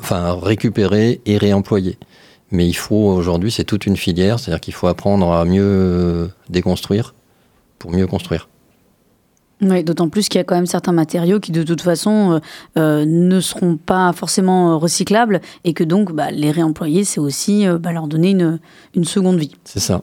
récupérer 0.00 1.20
et 1.26 1.36
réemployer. 1.36 1.98
Mais 2.50 2.66
il 2.66 2.76
faut 2.76 2.96
aujourd'hui, 2.96 3.50
c'est 3.50 3.64
toute 3.64 3.86
une 3.86 3.96
filière, 3.96 4.38
c'est-à-dire 4.38 4.60
qu'il 4.60 4.74
faut 4.74 4.86
apprendre 4.86 5.32
à 5.32 5.44
mieux 5.44 6.30
déconstruire 6.48 7.14
pour 7.78 7.90
mieux 7.90 8.06
construire. 8.06 8.48
Oui, 9.62 9.84
d'autant 9.84 10.08
plus 10.08 10.28
qu'il 10.28 10.38
y 10.38 10.40
a 10.40 10.44
quand 10.44 10.56
même 10.56 10.66
certains 10.66 10.92
matériaux 10.92 11.38
qui 11.38 11.52
de 11.52 11.62
toute 11.62 11.82
façon 11.82 12.32
euh, 12.32 12.38
euh, 12.78 13.04
ne 13.06 13.38
seront 13.38 13.76
pas 13.76 14.12
forcément 14.12 14.76
recyclables 14.78 15.40
et 15.64 15.72
que 15.72 15.84
donc 15.84 16.12
bah, 16.12 16.32
les 16.32 16.50
réemployer, 16.50 17.04
c'est 17.04 17.20
aussi 17.20 17.66
euh, 17.66 17.78
bah, 17.78 17.92
leur 17.92 18.08
donner 18.08 18.30
une, 18.30 18.58
une 18.96 19.04
seconde 19.04 19.38
vie. 19.38 19.54
C'est 19.64 19.80
ça. 19.80 20.02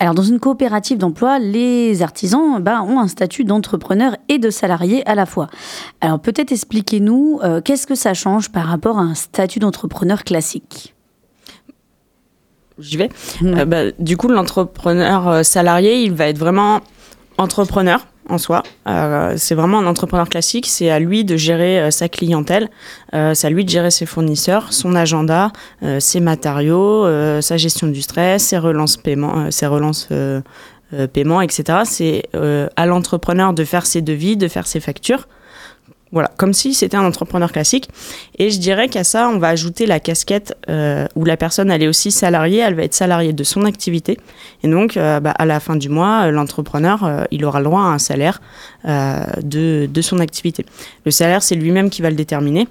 Alors 0.00 0.14
dans 0.14 0.24
une 0.24 0.40
coopérative 0.40 0.98
d'emploi, 0.98 1.38
les 1.38 2.02
artisans 2.02 2.60
bah, 2.60 2.82
ont 2.82 2.98
un 2.98 3.06
statut 3.06 3.44
d'entrepreneur 3.44 4.16
et 4.28 4.38
de 4.38 4.50
salarié 4.50 5.08
à 5.08 5.14
la 5.14 5.26
fois. 5.26 5.46
Alors 6.00 6.18
peut-être 6.18 6.50
expliquez-nous 6.50 7.40
qu'est-ce 7.64 7.86
que 7.86 7.94
ça 7.94 8.12
change 8.12 8.50
par 8.50 8.66
rapport 8.66 8.98
à 8.98 9.02
un 9.02 9.14
statut 9.14 9.58
d'entrepreneur 9.58 10.24
classique? 10.24 10.94
J'y 12.78 12.98
vais. 12.98 13.08
Bah, 13.40 13.90
du 13.98 14.18
coup, 14.18 14.28
l'entrepreneur 14.28 15.42
salarié, 15.46 16.02
il 16.02 16.12
va 16.12 16.26
être 16.26 16.36
vraiment 16.36 16.82
entrepreneur 17.38 18.06
en 18.28 18.38
soi. 18.38 18.62
Euh, 18.88 19.34
c'est 19.36 19.54
vraiment 19.54 19.78
un 19.78 19.86
entrepreneur 19.86 20.28
classique. 20.28 20.66
C'est 20.66 20.90
à 20.90 20.98
lui 20.98 21.24
de 21.24 21.36
gérer 21.36 21.80
euh, 21.80 21.90
sa 21.90 22.08
clientèle. 22.08 22.70
Euh, 23.14 23.34
c'est 23.34 23.46
à 23.46 23.50
lui 23.50 23.64
de 23.64 23.70
gérer 23.70 23.90
ses 23.90 24.06
fournisseurs, 24.06 24.72
son 24.72 24.94
agenda, 24.94 25.52
euh, 25.82 26.00
ses 26.00 26.20
matériaux, 26.20 27.06
euh, 27.06 27.40
sa 27.40 27.56
gestion 27.56 27.86
du 27.86 28.02
stress, 28.02 28.44
ses 28.44 28.58
relances 28.58 28.96
paiement, 28.96 29.50
ses 29.50 29.66
relances 29.66 30.08
paiement, 31.12 31.40
etc. 31.40 31.80
C'est 31.84 32.22
à 32.76 32.86
l'entrepreneur 32.86 33.52
de 33.52 33.64
faire 33.64 33.86
ses 33.86 34.02
devis, 34.02 34.36
de 34.36 34.48
faire 34.48 34.66
ses 34.66 34.80
factures. 34.80 35.26
Voilà, 36.12 36.30
comme 36.36 36.52
si 36.52 36.72
c'était 36.72 36.96
un 36.96 37.04
entrepreneur 37.04 37.50
classique. 37.50 37.88
Et 38.38 38.50
je 38.50 38.60
dirais 38.60 38.88
qu'à 38.88 39.02
ça, 39.02 39.28
on 39.28 39.38
va 39.38 39.48
ajouter 39.48 39.86
la 39.86 39.98
casquette 39.98 40.56
euh, 40.68 41.06
où 41.16 41.24
la 41.24 41.36
personne, 41.36 41.68
elle 41.70 41.82
est 41.82 41.88
aussi 41.88 42.12
salariée, 42.12 42.60
elle 42.60 42.74
va 42.74 42.84
être 42.84 42.94
salariée 42.94 43.32
de 43.32 43.44
son 43.44 43.64
activité. 43.64 44.16
Et 44.62 44.68
donc, 44.68 44.96
euh, 44.96 45.18
bah, 45.18 45.34
à 45.36 45.44
la 45.44 45.58
fin 45.58 45.74
du 45.74 45.88
mois, 45.88 46.30
l'entrepreneur, 46.30 47.04
euh, 47.04 47.24
il 47.32 47.44
aura 47.44 47.58
le 47.58 47.64
droit 47.64 47.80
à 47.80 47.86
un 47.86 47.98
salaire 47.98 48.40
de, 48.84 49.88
de 49.92 50.00
son 50.00 50.20
activité. 50.20 50.64
Le 51.04 51.10
salaire, 51.10 51.42
c'est 51.42 51.56
lui-même 51.56 51.90
qui 51.90 52.02
va 52.02 52.10
le 52.10 52.14
déterminer. 52.14 52.68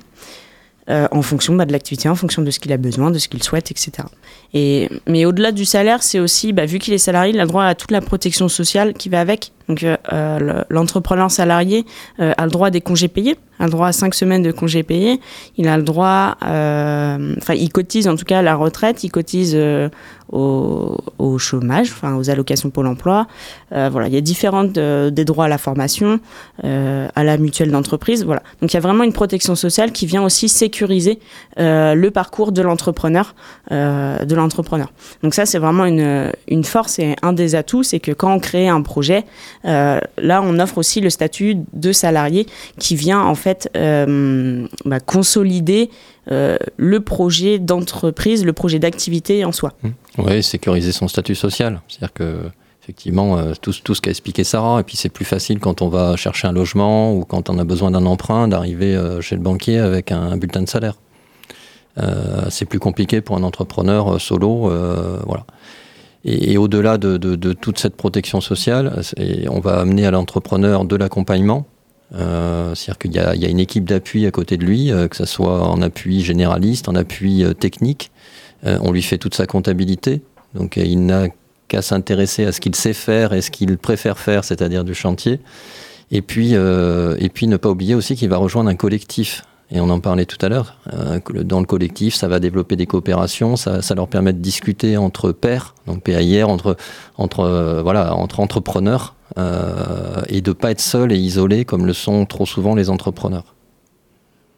Euh, 0.88 1.08
en 1.10 1.24
fonction 1.24 1.56
bah, 1.56 1.66
de 1.66 1.72
l'activité, 1.72 2.10
en 2.10 2.14
fonction 2.14 2.44
de 2.44 2.52
ce 2.52 2.60
qu'il 2.60 2.72
a 2.72 2.78
besoin, 2.78 3.10
de 3.10 3.18
ce 3.18 3.28
qu'il 3.28 3.42
souhaite, 3.42 3.72
etc. 3.72 4.08
Et, 4.54 4.88
mais 5.08 5.26
au-delà 5.26 5.52
du 5.52 5.66
salaire, 5.66 6.04
c'est 6.04 6.20
aussi, 6.20 6.54
bah, 6.54 6.68
vu 6.68 6.78
qu'il 6.78 6.94
est 6.94 7.00
salarié, 7.00 7.34
il 7.34 7.40
a 7.40 7.48
droit 7.48 7.64
à 7.64 7.74
toute 7.74 7.90
la 7.90 8.02
protection 8.02 8.48
sociale 8.50 8.94
qui 8.94 9.10
va 9.10 9.20
avec. 9.20 9.52
Donc 9.68 9.84
euh, 9.84 10.64
l'entrepreneur 10.70 11.32
salarié 11.32 11.86
euh, 12.20 12.34
a 12.38 12.46
le 12.46 12.52
droit 12.52 12.70
des 12.70 12.82
congés 12.82 13.08
payés. 13.08 13.36
A 13.60 13.66
le 13.66 13.72
droit 13.72 13.88
à 13.88 13.92
5 13.92 14.14
semaines 14.14 14.44
de 14.44 14.52
congés 14.52 14.84
payés, 14.84 15.20
il 15.58 15.68
a 15.68 15.78
le 15.78 15.84
droit, 15.84 16.38
euh, 16.46 17.36
enfin, 17.38 17.54
il 17.54 17.72
cotise 17.72 18.08
en 18.08 18.16
tout 18.16 18.26
cas 18.26 18.40
à 18.40 18.42
la 18.42 18.56
retraite, 18.56 19.04
il 19.04 19.10
cotise 19.10 19.54
euh, 19.56 19.90
au, 20.32 20.98
au, 21.20 21.38
chômage, 21.38 21.92
enfin, 21.92 22.16
aux 22.16 22.30
allocations 22.30 22.70
Pôle 22.70 22.88
emploi. 22.88 23.28
Euh, 23.72 23.90
voilà, 23.92 24.08
il 24.08 24.14
y 24.14 24.18
a 24.18 24.22
différentes 24.22 24.74
des 24.74 25.26
droits 25.26 25.46
à 25.46 25.48
la 25.48 25.58
formation, 25.58 26.20
à 26.64 27.24
la 27.24 27.38
mutuelle 27.38 27.72
d'entreprise. 27.72 28.26
Voilà. 28.26 28.42
Donc, 28.62 28.74
il 28.74 28.76
y 28.76 28.78
a 28.78 28.82
vraiment 28.82 29.04
une 29.04 29.14
protection 29.14 29.56
sociale 29.56 29.92
qui 29.92 30.06
vient 30.06 30.24
aussi 30.24 30.50
sécuriser 30.50 31.20
le 31.58 32.10
parcours 32.10 32.52
de 32.52 32.62
l'entrepreneur, 32.62 33.36
de 33.70 34.36
l'entrepreneur. 34.36 34.92
Donc, 35.22 35.36
ça, 35.36 35.46
c'est 35.46 35.60
vraiment 35.60 35.86
une, 35.86 36.32
une 36.48 36.64
force 36.64 37.00
et 37.00 37.16
un 37.22 37.34
des 37.34 37.56
atouts, 37.56 37.84
c'est 37.84 38.00
que 38.00 38.12
quand 38.12 38.34
on 38.34 38.40
crée 38.40 38.68
un 38.68 38.82
projet, 38.82 39.26
là, 39.64 40.42
on 40.44 40.60
offre 40.60 40.80
aussi 40.80 41.02
le 41.02 41.10
statut 41.10 41.58
de 41.74 41.92
salarié 41.92 42.48
qui 42.80 42.96
vient 42.96 43.22
en 43.22 43.36
fait 43.36 43.45
euh, 43.76 44.68
bah, 44.86 45.00
consolider 45.00 45.90
euh, 46.32 46.58
le 46.78 47.00
projet 47.02 47.60
d'entreprise, 47.60 48.46
le 48.46 48.54
projet 48.54 48.80
d'activité 48.80 49.46
en 49.46 49.52
soi. 49.52 49.74
Mmh. 49.84 49.90
Oui, 50.20 50.44
sécuriser 50.44 50.92
son 50.92 51.08
statut 51.08 51.36
social. 51.36 51.82
C'est-à-dire 51.88 52.14
que 52.14 52.38
effectivement, 52.82 53.38
euh, 53.38 53.54
tout, 53.62 53.72
ce 53.72 54.02
qu'a 54.02 54.12
expliqué 54.12 54.44
Sarah, 54.44 54.80
et 54.80 54.84
puis 54.84 54.98
c'est 54.98 55.10
plus 55.10 55.26
facile 55.26 55.60
quand 55.60 55.82
on 55.82 55.90
va 55.90 56.16
chercher 56.16 56.48
un 56.48 56.52
logement 56.52 57.14
ou 57.14 57.24
quand 57.26 57.50
on 57.50 57.58
a 57.58 57.64
besoin 57.64 57.92
d'un 57.92 58.06
emprunt 58.06 58.48
d'arriver 58.48 59.00
chez 59.22 59.36
le 59.36 59.42
banquier 59.42 59.80
avec 59.80 60.12
un, 60.12 60.38
bulletin 60.38 60.62
de 60.62 60.70
salaire. 60.70 60.96
c'est 62.50 62.66
plus 62.66 62.80
compliqué 62.80 63.22
pour 63.22 63.38
un 63.38 63.44
entrepreneur 63.44 64.22
solo, 64.22 64.72
voilà. 65.26 65.46
Et, 66.26 66.58
au-delà 66.58 66.98
de, 66.98 67.18
de, 67.18 67.54
toute 67.54 67.80
cette 67.80 67.96
protection 67.96 68.42
sociale, 68.42 69.02
on 69.50 69.60
va 69.60 69.80
amener 69.80 70.06
à 70.06 70.12
l'entrepreneur 70.12 70.86
de 70.86 70.96
l'accompagnement, 70.96 71.66
euh, 72.14 72.76
c'est-à-dire 72.76 72.98
qu'il 73.00 73.42
y, 73.42 73.46
a 73.46 73.50
une 73.50 73.60
équipe 73.60 73.86
d'appui 73.86 74.26
à 74.26 74.32
côté 74.32 74.58
de 74.58 74.66
lui, 74.66 74.92
euh, 74.92 75.08
que 75.08 75.16
ce 75.16 75.26
soit 75.26 75.68
en 75.68 75.82
appui 75.82 76.22
généraliste, 76.22 76.88
en 76.88 76.96
appui 76.96 77.44
euh, 77.44 77.54
technique. 77.54 78.12
on 78.64 78.92
lui 78.92 79.02
fait 79.02 79.18
toute 79.18 79.36
sa 79.36 79.46
comptabilité. 79.46 80.22
Donc 80.54 80.78
il 80.78 81.06
n'a 81.06 81.28
qu'à 81.68 81.82
s'intéresser 81.82 82.46
à 82.46 82.52
ce 82.52 82.62
qu'il 82.62 82.74
sait 82.76 82.94
faire 82.94 83.34
et 83.34 83.42
ce 83.42 83.52
qu'il 83.52 83.78
préfère 83.78 84.18
faire, 84.18 84.44
c'est-à-dire 84.44 84.84
du 84.84 84.96
chantier. 84.96 85.40
Et 86.12 86.22
puis, 86.22 86.54
et 86.54 87.30
puis 87.30 87.48
ne 87.48 87.58
pas 87.58 87.70
oublier 87.70 87.94
aussi 87.94 88.16
qu'il 88.16 88.30
va 88.30 88.38
rejoindre 88.38 88.70
un 88.70 88.76
collectif. 88.76 89.44
Et 89.72 89.80
on 89.80 89.90
en 89.90 90.00
parlait 90.00 90.26
tout 90.26 90.44
à 90.44 90.50
l'heure. 90.50 90.78
dans 91.44 91.60
le 91.60 91.66
collectif, 91.66 92.16
ça 92.16 92.28
va 92.28 92.40
développer 92.40 92.76
des 92.76 92.88
coopérations, 92.88 93.56
ça, 93.56 93.82
leur 93.96 94.08
permet 94.08 94.34
de 94.34 94.40
discuter 94.40 94.98
entre 94.98 95.32
pairs, 95.32 95.76
donc 95.86 96.02
PAIR, 96.02 96.50
entre, 96.50 96.76
entre, 97.18 97.82
voilà, 97.84 98.16
entre 98.16 98.40
entrepreneurs, 98.40 99.15
et 99.38 100.42
de 100.42 100.50
ne 100.50 100.54
pas 100.54 100.72
être 100.72 100.82
seul 100.82 101.12
et 101.12 101.18
isolé 101.18 101.66
comme 101.66 101.86
le 101.86 101.94
sont 101.94 102.26
trop 102.26 102.46
souvent 102.46 102.76
les 102.76 102.90
entrepreneurs. 102.90 103.55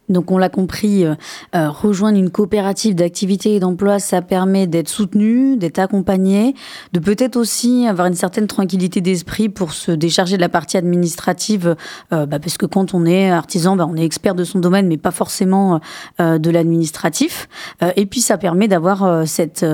Donc 0.09 0.31
on 0.31 0.37
l'a 0.37 0.49
compris, 0.49 1.05
euh, 1.05 1.15
euh, 1.55 1.69
rejoindre 1.69 2.17
une 2.17 2.29
coopérative 2.29 2.95
d'activité 2.95 3.55
et 3.55 3.59
d'emploi, 3.59 3.99
ça 3.99 4.21
permet 4.21 4.65
d'être 4.65 4.87
soutenu, 4.87 5.57
d'être 5.57 5.79
accompagné, 5.79 6.55
de 6.93 6.99
peut-être 6.99 7.35
aussi 7.35 7.85
avoir 7.87 8.07
une 8.07 8.13
certaine 8.13 8.47
tranquillité 8.47 9.01
d'esprit 9.01 9.49
pour 9.49 9.73
se 9.73 9.91
décharger 9.91 10.37
de 10.37 10.41
la 10.41 10.49
partie 10.49 10.77
administrative, 10.77 11.75
euh, 12.13 12.25
bah, 12.25 12.39
parce 12.39 12.57
que 12.57 12.65
quand 12.65 12.93
on 12.93 13.05
est 13.05 13.29
artisan, 13.29 13.75
bah, 13.75 13.87
on 13.89 13.95
est 13.95 14.05
expert 14.05 14.35
de 14.35 14.43
son 14.43 14.59
domaine, 14.59 14.87
mais 14.87 14.97
pas 14.97 15.11
forcément 15.11 15.79
de 16.19 16.49
l'administratif. 16.49 17.47
et 17.95 18.05
puis 18.05 18.21
ça 18.21 18.37
permet 18.37 18.67
d'avoir 18.67 19.27
cette 19.27 19.65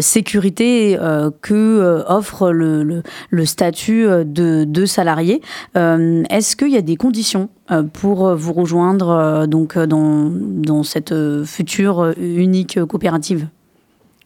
sécurité 0.00 0.98
que 1.42 2.04
offre 2.08 2.50
le, 2.50 3.02
statut 3.44 4.06
de 4.24 4.86
salarié. 4.86 5.40
Est-ce 5.74 6.56
qu'il 6.56 6.70
y 6.70 6.76
a 6.76 6.82
des 6.82 6.96
conditions 6.96 7.48
pour 7.92 8.34
vous 8.34 8.52
rejoindre 8.52 9.46
donc 9.46 9.78
dans, 9.78 10.30
dans 10.30 10.82
cette 10.82 11.14
future 11.44 12.12
unique 12.18 12.84
coopérative 12.84 13.48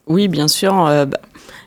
Oui, 0.07 0.29
bien 0.29 0.49
sûr. 0.49 0.87
Euh, 0.87 1.07
bah, 1.07 1.19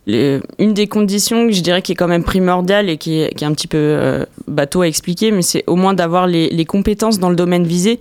une 0.08 0.74
des 0.74 0.88
conditions 0.88 1.52
je 1.52 1.62
dirais 1.62 1.84
qui 1.84 1.92
est 1.92 1.96
quand 1.96 2.08
même 2.08 2.24
primordiale 2.24 2.90
et 2.90 2.98
qui 2.98 3.22
est, 3.22 3.36
qui 3.36 3.44
est 3.44 3.48
un 3.48 3.54
petit 3.54 3.68
peu 3.68 3.78
euh, 3.78 4.26
bateau 4.48 4.82
à 4.82 4.88
expliquer, 4.88 5.32
mais 5.32 5.44
c'est 5.44 5.64
au 5.68 5.76
moins 5.76 5.94
d'avoir 5.94 6.26
les, 6.26 6.50
les, 6.50 6.66
compétences 6.66 7.20
dans 7.20 7.30
le 7.30 7.36
domaine 7.36 7.66
visé. 7.66 8.00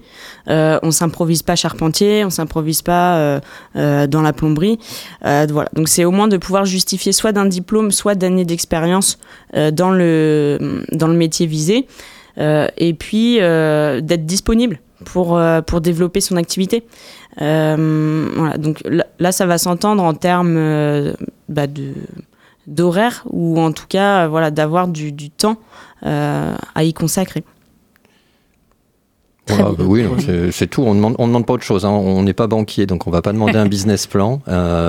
Euh, 0.49 0.79
on 0.83 0.93
s'improvise 0.93 1.43
pas 1.43 1.57
charpentier, 1.57 2.25
on 2.25 2.31
s'improvise 2.31 2.81
pas 2.81 3.41
euh, 3.77 4.07
dans 4.07 4.23
la 4.23 4.33
plomberie. 4.33 4.79
voilà. 5.23 5.69
Donc 5.75 5.89
c'est 5.89 6.05
au 6.05 6.11
moins 6.11 6.29
de 6.29 6.39
pouvoir 6.39 6.65
justifier 6.65 7.13
soit 7.13 7.33
d'un 7.33 7.47
diplôme, 7.47 7.91
soit 7.91 8.15
d'années 8.15 8.47
d'expérience 8.47 9.19
dans, 9.55 9.91
le, 9.91 10.85
dans 10.93 11.09
le 11.09 11.15
métier 11.15 11.47
visé. 11.47 11.87
Et 12.41 12.95
puis 12.95 13.37
d'être 13.39 14.27
disponible 14.27 14.81
pour, 15.05 15.37
euh, 15.37 15.61
pour 15.63 15.81
développer 15.81 16.21
son 16.21 16.37
activité. 16.37 16.85
Euh, 17.41 18.29
voilà, 18.35 18.59
donc 18.59 18.83
là, 19.19 19.33
ça 19.33 19.47
va 19.47 19.59
s'entendre 19.59 20.03
en 20.03 20.15
termes 20.15 20.57
euh, 20.57 21.13
bah, 21.49 21.67
de 21.67 21.93
d'horaire 22.67 23.25
ou 23.29 23.59
en 23.59 23.73
tout 23.73 23.87
cas 23.89 24.29
voilà 24.29 24.53
d'avoir 24.53 24.87
du, 24.87 25.11
du, 25.11 25.31
temps 25.31 25.57
à 26.03 26.85
y 26.85 26.93
consacrer. 26.93 27.43
Bah 29.49 29.73
oui, 29.79 30.05
c'est 30.53 30.69
tout. 30.69 30.83
On 30.83 30.95
demande, 30.95 31.17
on 31.19 31.27
demande 31.27 31.47
pas 31.47 31.55
autre 31.55 31.65
chose. 31.65 31.85
Hein. 31.85 31.91
On 31.91 32.23
n'est 32.23 32.35
pas 32.35 32.47
banquier, 32.47 32.87
donc 32.87 33.09
on 33.09 33.11
va 33.11 33.23
pas 33.23 33.33
demander 33.33 33.57
un 33.57 33.67
business 33.69 34.07
plan. 34.07 34.41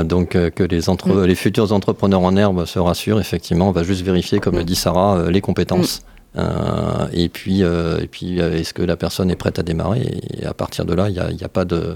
donc 0.04 0.30
que 0.30 0.64
les, 0.64 0.90
entre, 0.90 1.10
mm. 1.10 1.26
les 1.26 1.36
futurs 1.36 1.72
entrepreneurs 1.74 2.22
en 2.22 2.36
herbe 2.36 2.66
se 2.66 2.78
rassurent. 2.78 3.20
Effectivement, 3.20 3.70
on 3.70 3.72
va 3.72 3.82
juste 3.84 4.04
vérifier, 4.04 4.40
comme 4.40 4.58
le 4.58 4.64
dit 4.64 4.76
Sarah, 4.76 5.32
les 5.32 5.42
compétences. 5.42 6.02
Mm. 6.02 6.11
Euh, 6.38 7.08
et 7.12 7.30
puis, 7.30 7.63
euh, 7.63 8.00
et 8.02 8.08
puis 8.08 8.39
euh, 8.39 8.58
est-ce 8.58 8.74
que 8.74 8.82
la 8.82 8.96
personne 8.96 9.30
est 9.30 9.36
prête 9.36 9.60
à 9.60 9.63
démarrer 9.63 10.22
Et 10.38 10.46
à 10.46 10.54
partir 10.54 10.86
de 10.86 10.94
là, 10.94 11.10
il 11.10 11.36
n'y 11.36 11.44
a, 11.44 11.50
pas 11.50 11.65
de. 11.65 11.96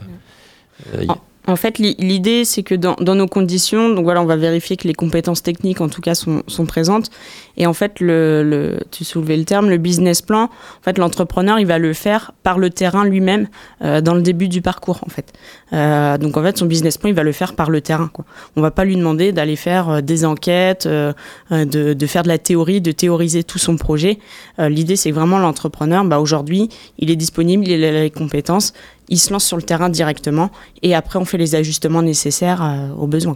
En 1.48 1.56
fait, 1.56 1.78
l'idée, 1.78 2.44
c'est 2.44 2.64
que 2.64 2.76
dans, 2.76 2.96
nos 3.00 3.28
conditions, 3.28 3.90
donc 3.90 4.04
voilà, 4.04 4.22
on 4.22 4.26
va 4.26 4.36
vérifier 4.36 4.78
que 4.78 4.88
les 4.88 4.94
compétences 4.94 5.44
techniques, 5.44 5.80
en 5.80 5.90
tout 5.90 6.02
cas, 6.02 6.16
sont 6.16 6.66
présentes. 6.68 7.12
Et 7.58 7.66
en 7.68 7.74
fait, 7.74 8.00
le, 8.00 8.44
le, 8.44 8.80
tu 8.92 9.04
soulevais 9.04 9.38
le 9.38 9.46
terme, 9.46 9.70
le 9.70 9.78
business 9.78 10.22
plan, 10.22 10.44
en 10.44 10.84
fait, 10.84 10.98
l'entrepreneur, 10.98 11.60
il 11.60 11.66
va 11.68 11.78
le 11.78 11.94
faire 11.94 12.32
par 12.44 12.58
le 12.60 12.70
terrain 12.70 13.06
lui-même 13.06 13.48
euh, 13.84 14.02
dans 14.02 14.14
le 14.14 14.22
début 14.22 14.48
du 14.48 14.62
parcours, 14.62 15.00
en 15.06 15.10
fait. 15.10 15.34
Euh, 15.74 16.18
donc, 16.18 16.38
en 16.38 16.44
fait, 16.44 16.58
son 16.58 16.66
business 16.66 16.98
plan, 16.98 17.10
il 17.10 17.16
va 17.16 17.24
le 17.24 17.32
faire 17.32 17.54
par 17.54 17.70
le 17.70 17.82
terrain. 17.82 18.10
Quoi. 18.12 18.26
On 18.56 18.62
va 18.62 18.72
pas 18.72 18.86
lui 18.86 18.96
demander 18.96 19.32
d'aller 19.32 19.56
faire 19.56 19.90
euh, 19.90 20.02
des 20.02 20.26
enquêtes, 20.26 20.86
euh, 20.86 21.14
de, 21.52 21.94
de, 21.94 22.08
faire 22.08 22.24
de 22.24 22.28
la 22.28 22.38
théorie, 22.38 22.82
de 22.82 22.92
théoriser 22.92 23.44
tout 23.44 23.60
son 23.60 23.76
projet. 23.78 24.20
Euh, 24.60 24.70
l'idée, 24.70 24.96
c'est 24.96 25.12
vraiment 25.12 25.40
l'entrepreneur, 25.40 26.04
bah, 26.06 26.20
aujourd'hui, 26.20 26.70
il 27.00 27.12
est 27.12 27.16
disponible, 27.16 27.68
il 27.68 27.84
a 27.84 27.92
les 27.92 28.12
compétences, 28.12 28.74
il 29.10 29.20
se 29.20 29.32
lance 29.32 29.46
sur 29.46 29.58
le 29.58 29.64
terrain 29.64 29.90
directement 29.90 30.50
et 30.82 30.96
après 30.96 31.20
on 31.20 31.26
fait 31.26 31.38
les 31.38 31.56
ajustements 31.56 32.02
nécessaires 32.02 32.64
euh, 32.64 32.90
aux 32.98 33.08
besoins. 33.08 33.36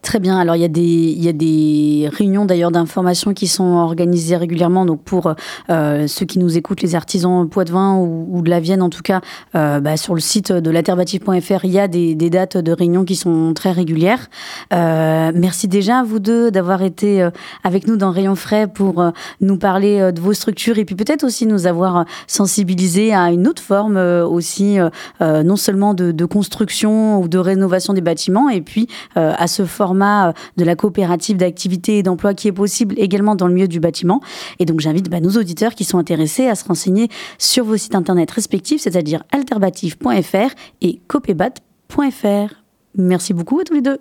Très 0.00 0.20
bien. 0.20 0.38
Alors 0.38 0.54
il 0.54 0.62
y 0.62 0.64
a 0.64 0.68
des, 0.68 0.80
il 0.80 1.22
y 1.22 1.28
a 1.28 1.32
des 1.32 2.08
réunions 2.12 2.44
d'ailleurs 2.44 2.70
d'information 2.70 3.34
qui 3.34 3.48
sont 3.48 3.64
organisées 3.64 4.36
régulièrement. 4.36 4.86
Donc 4.86 5.02
pour 5.02 5.34
euh, 5.70 6.06
ceux 6.06 6.24
qui 6.24 6.38
nous 6.38 6.56
écoutent, 6.56 6.82
les 6.82 6.94
artisans 6.94 7.48
Poitvin 7.48 7.96
ou, 7.96 8.28
ou 8.30 8.42
de 8.42 8.48
la 8.48 8.60
Vienne 8.60 8.80
en 8.80 8.90
tout 8.90 9.02
cas, 9.02 9.20
euh, 9.56 9.80
bah, 9.80 9.96
sur 9.96 10.14
le 10.14 10.20
site 10.20 10.52
de 10.52 10.70
laterbative.fr, 10.70 11.64
il 11.64 11.70
y 11.72 11.80
a 11.80 11.88
des, 11.88 12.14
dates 12.14 12.56
de 12.56 12.72
réunions 12.72 13.04
qui 13.04 13.16
sont 13.16 13.52
très 13.54 13.72
régulières. 13.72 14.28
Euh, 14.72 15.32
merci 15.34 15.66
déjà 15.66 15.98
à 15.98 16.04
vous 16.04 16.20
deux 16.20 16.52
d'avoir 16.52 16.82
été 16.82 17.28
avec 17.64 17.88
nous 17.88 17.96
dans 17.96 18.12
Rayon 18.12 18.36
Frais 18.36 18.68
pour 18.68 19.04
nous 19.40 19.58
parler 19.58 20.12
de 20.12 20.20
vos 20.20 20.32
structures 20.32 20.78
et 20.78 20.84
puis 20.84 20.94
peut-être 20.94 21.24
aussi 21.24 21.44
nous 21.44 21.66
avoir 21.66 22.04
sensibilisé 22.28 23.12
à 23.12 23.32
une 23.32 23.48
autre 23.48 23.62
forme 23.62 23.96
aussi, 23.96 24.78
non 25.20 25.56
seulement 25.56 25.92
de, 25.92 26.12
de, 26.12 26.24
construction 26.24 27.20
ou 27.20 27.28
de 27.28 27.38
rénovation 27.38 27.94
des 27.94 28.00
bâtiments, 28.00 28.48
et 28.48 28.60
puis 28.60 28.88
à 29.16 29.46
ce 29.46 29.64
format 29.64 29.97
euh, 30.02 30.32
de 30.56 30.64
la 30.64 30.76
coopérative 30.76 31.36
d'activité 31.36 31.98
et 31.98 32.02
d'emploi 32.02 32.34
qui 32.34 32.48
est 32.48 32.52
possible 32.52 32.94
également 32.98 33.34
dans 33.34 33.46
le 33.46 33.54
milieu 33.54 33.68
du 33.68 33.80
bâtiment. 33.80 34.20
Et 34.58 34.64
donc 34.64 34.80
j'invite 34.80 35.08
bah, 35.08 35.20
nos 35.20 35.32
auditeurs 35.32 35.74
qui 35.74 35.84
sont 35.84 35.98
intéressés 35.98 36.46
à 36.46 36.54
se 36.54 36.64
renseigner 36.64 37.08
sur 37.38 37.64
vos 37.64 37.76
sites 37.76 37.94
internet 37.94 38.30
respectifs, 38.30 38.82
c'est-à-dire 38.82 39.24
alterbatif.fr 39.32 40.54
et 40.80 41.00
copebat.fr. 41.06 42.54
Merci 42.96 43.34
beaucoup 43.34 43.60
à 43.60 43.64
tous 43.64 43.74
les 43.74 43.82
deux. 43.82 43.98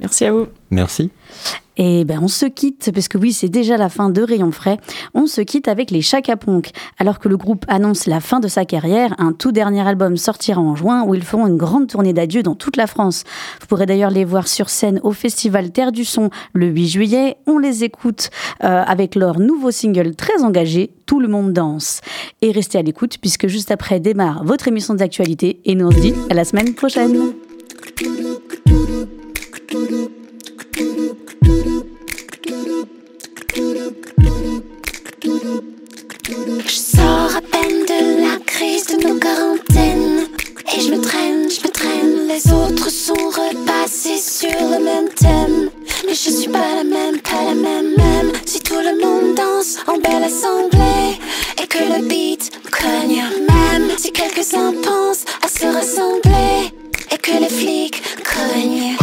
Merci 0.00 0.24
à 0.24 0.32
vous. 0.32 0.46
Merci. 0.70 1.10
Et 1.76 2.04
ben 2.04 2.20
on 2.22 2.28
se 2.28 2.44
quitte, 2.44 2.90
parce 2.92 3.08
que 3.08 3.16
oui, 3.16 3.32
c'est 3.32 3.48
déjà 3.48 3.78
la 3.78 3.88
fin 3.88 4.10
de 4.10 4.22
Rayon 4.22 4.50
Frais. 4.50 4.78
On 5.14 5.26
se 5.26 5.40
quitte 5.40 5.66
avec 5.66 5.90
les 5.90 6.02
Chaka 6.02 6.36
Ponk. 6.36 6.70
Alors 6.98 7.18
que 7.18 7.28
le 7.28 7.38
groupe 7.38 7.64
annonce 7.68 8.04
la 8.06 8.20
fin 8.20 8.38
de 8.38 8.48
sa 8.48 8.66
carrière, 8.66 9.14
un 9.18 9.32
tout 9.32 9.50
dernier 9.50 9.80
album 9.80 10.18
sortira 10.18 10.60
en 10.60 10.76
juin 10.76 11.04
où 11.06 11.14
ils 11.14 11.22
feront 11.22 11.46
une 11.46 11.56
grande 11.56 11.86
tournée 11.86 12.12
d'adieu 12.12 12.42
dans 12.42 12.54
toute 12.54 12.76
la 12.76 12.86
France. 12.86 13.24
Vous 13.60 13.66
pourrez 13.66 13.86
d'ailleurs 13.86 14.10
les 14.10 14.26
voir 14.26 14.46
sur 14.46 14.68
scène 14.68 15.00
au 15.04 15.12
festival 15.12 15.70
Terre 15.70 15.92
du 15.92 16.04
Son 16.04 16.28
le 16.52 16.66
8 16.66 16.88
juillet. 16.88 17.36
On 17.46 17.58
les 17.58 17.82
écoute 17.82 18.28
euh, 18.62 18.82
avec 18.86 19.14
leur 19.14 19.38
nouveau 19.38 19.70
single 19.70 20.14
très 20.16 20.42
engagé, 20.42 20.90
Tout 21.06 21.20
le 21.20 21.28
monde 21.28 21.54
danse. 21.54 22.02
Et 22.42 22.52
restez 22.52 22.76
à 22.76 22.82
l'écoute, 22.82 23.16
puisque 23.18 23.46
juste 23.46 23.70
après 23.70 24.00
démarre 24.00 24.44
votre 24.44 24.68
émission 24.68 24.92
d'actualité. 24.92 25.60
Et 25.64 25.74
nous 25.74 25.86
on 25.86 25.90
se 25.90 26.00
dit 26.00 26.14
à 26.28 26.34
la 26.34 26.44
semaine 26.44 26.74
prochaine. 26.74 27.32
en 39.06 39.18
quarantaine 39.18 40.26
Et 40.76 40.80
je 40.80 40.90
me 40.90 41.00
traîne, 41.00 41.48
je 41.50 41.66
me 41.66 41.72
traîne. 41.72 42.28
Les 42.28 42.52
autres 42.52 42.90
sont 42.90 43.14
repassés 43.14 44.18
sur 44.18 44.50
le 44.50 44.82
même 44.82 45.08
thème. 45.10 45.70
Mais 46.06 46.14
je 46.14 46.30
suis 46.30 46.48
pas 46.48 46.76
la 46.76 46.84
même, 46.84 47.20
pas 47.20 47.44
la 47.44 47.54
même, 47.54 47.94
même. 47.96 48.32
Si 48.44 48.60
tout 48.60 48.78
le 48.78 48.98
monde 49.02 49.34
danse 49.34 49.78
en 49.86 49.98
belle 49.98 50.24
assemblée 50.24 51.18
Et 51.62 51.66
que 51.66 51.78
le 51.78 52.06
beat 52.06 52.50
cogne 52.70 53.24
même. 53.48 53.90
Si 53.96 54.12
quelques-uns 54.12 54.72
pensent 54.82 55.24
à 55.42 55.48
se 55.48 55.66
rassembler 55.66 56.72
Et 57.10 57.18
que 57.18 57.32
les 57.40 57.48
flics 57.48 58.02
cognent. 58.24 58.96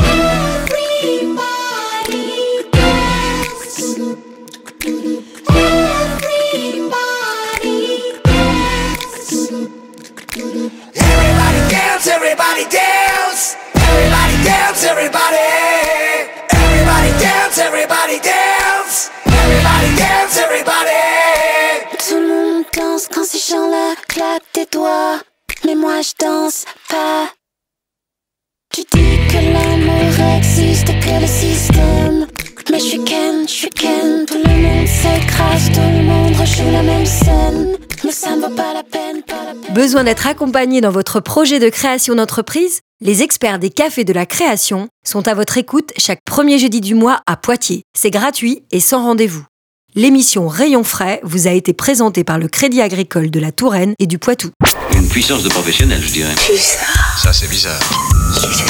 Besoin 39.78 40.06
d'être 40.06 40.26
accompagné 40.26 40.82
dans 40.82 40.90
votre 40.90 41.20
projet 41.20 41.60
de 41.60 41.70
création 41.70 42.16
d'entreprise 42.16 42.80
Les 43.00 43.22
experts 43.22 43.60
des 43.60 43.70
cafés 43.70 44.06
de 44.06 44.12
la 44.12 44.26
création 44.26 44.88
sont 45.06 45.28
à 45.28 45.36
votre 45.36 45.60
écoute 45.60 45.92
chaque 45.98 46.22
premier 46.26 46.58
jeudi 46.58 46.82
du 46.82 46.96
mois 46.96 47.22
à 47.28 47.38
Poitiers. 47.38 47.84
C'est 47.96 48.10
gratuit 48.10 48.64
et 48.72 48.80
sans 48.80 49.04
rendez-vous. 49.04 49.46
L'émission 49.94 50.48
Rayon 50.48 50.84
frais 50.84 51.20
vous 51.22 51.46
a 51.46 51.52
été 51.52 51.74
présentée 51.74 52.24
par 52.24 52.40
le 52.40 52.48
Crédit 52.48 52.82
agricole 52.82 53.30
de 53.30 53.40
la 53.40 53.52
Touraine 53.52 53.94
et 54.00 54.08
du 54.08 54.18
Poitou. 54.18 54.50
Une 54.96 55.08
puissance 55.08 55.44
de 55.44 55.50
professionnel, 55.50 56.02
je 56.02 56.12
dirais. 56.12 56.34
Bizarre, 56.50 57.20
Ça, 57.20 57.32
c'est 57.32 57.48
bizarre. 57.48 57.80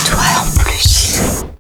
toi 0.10 0.57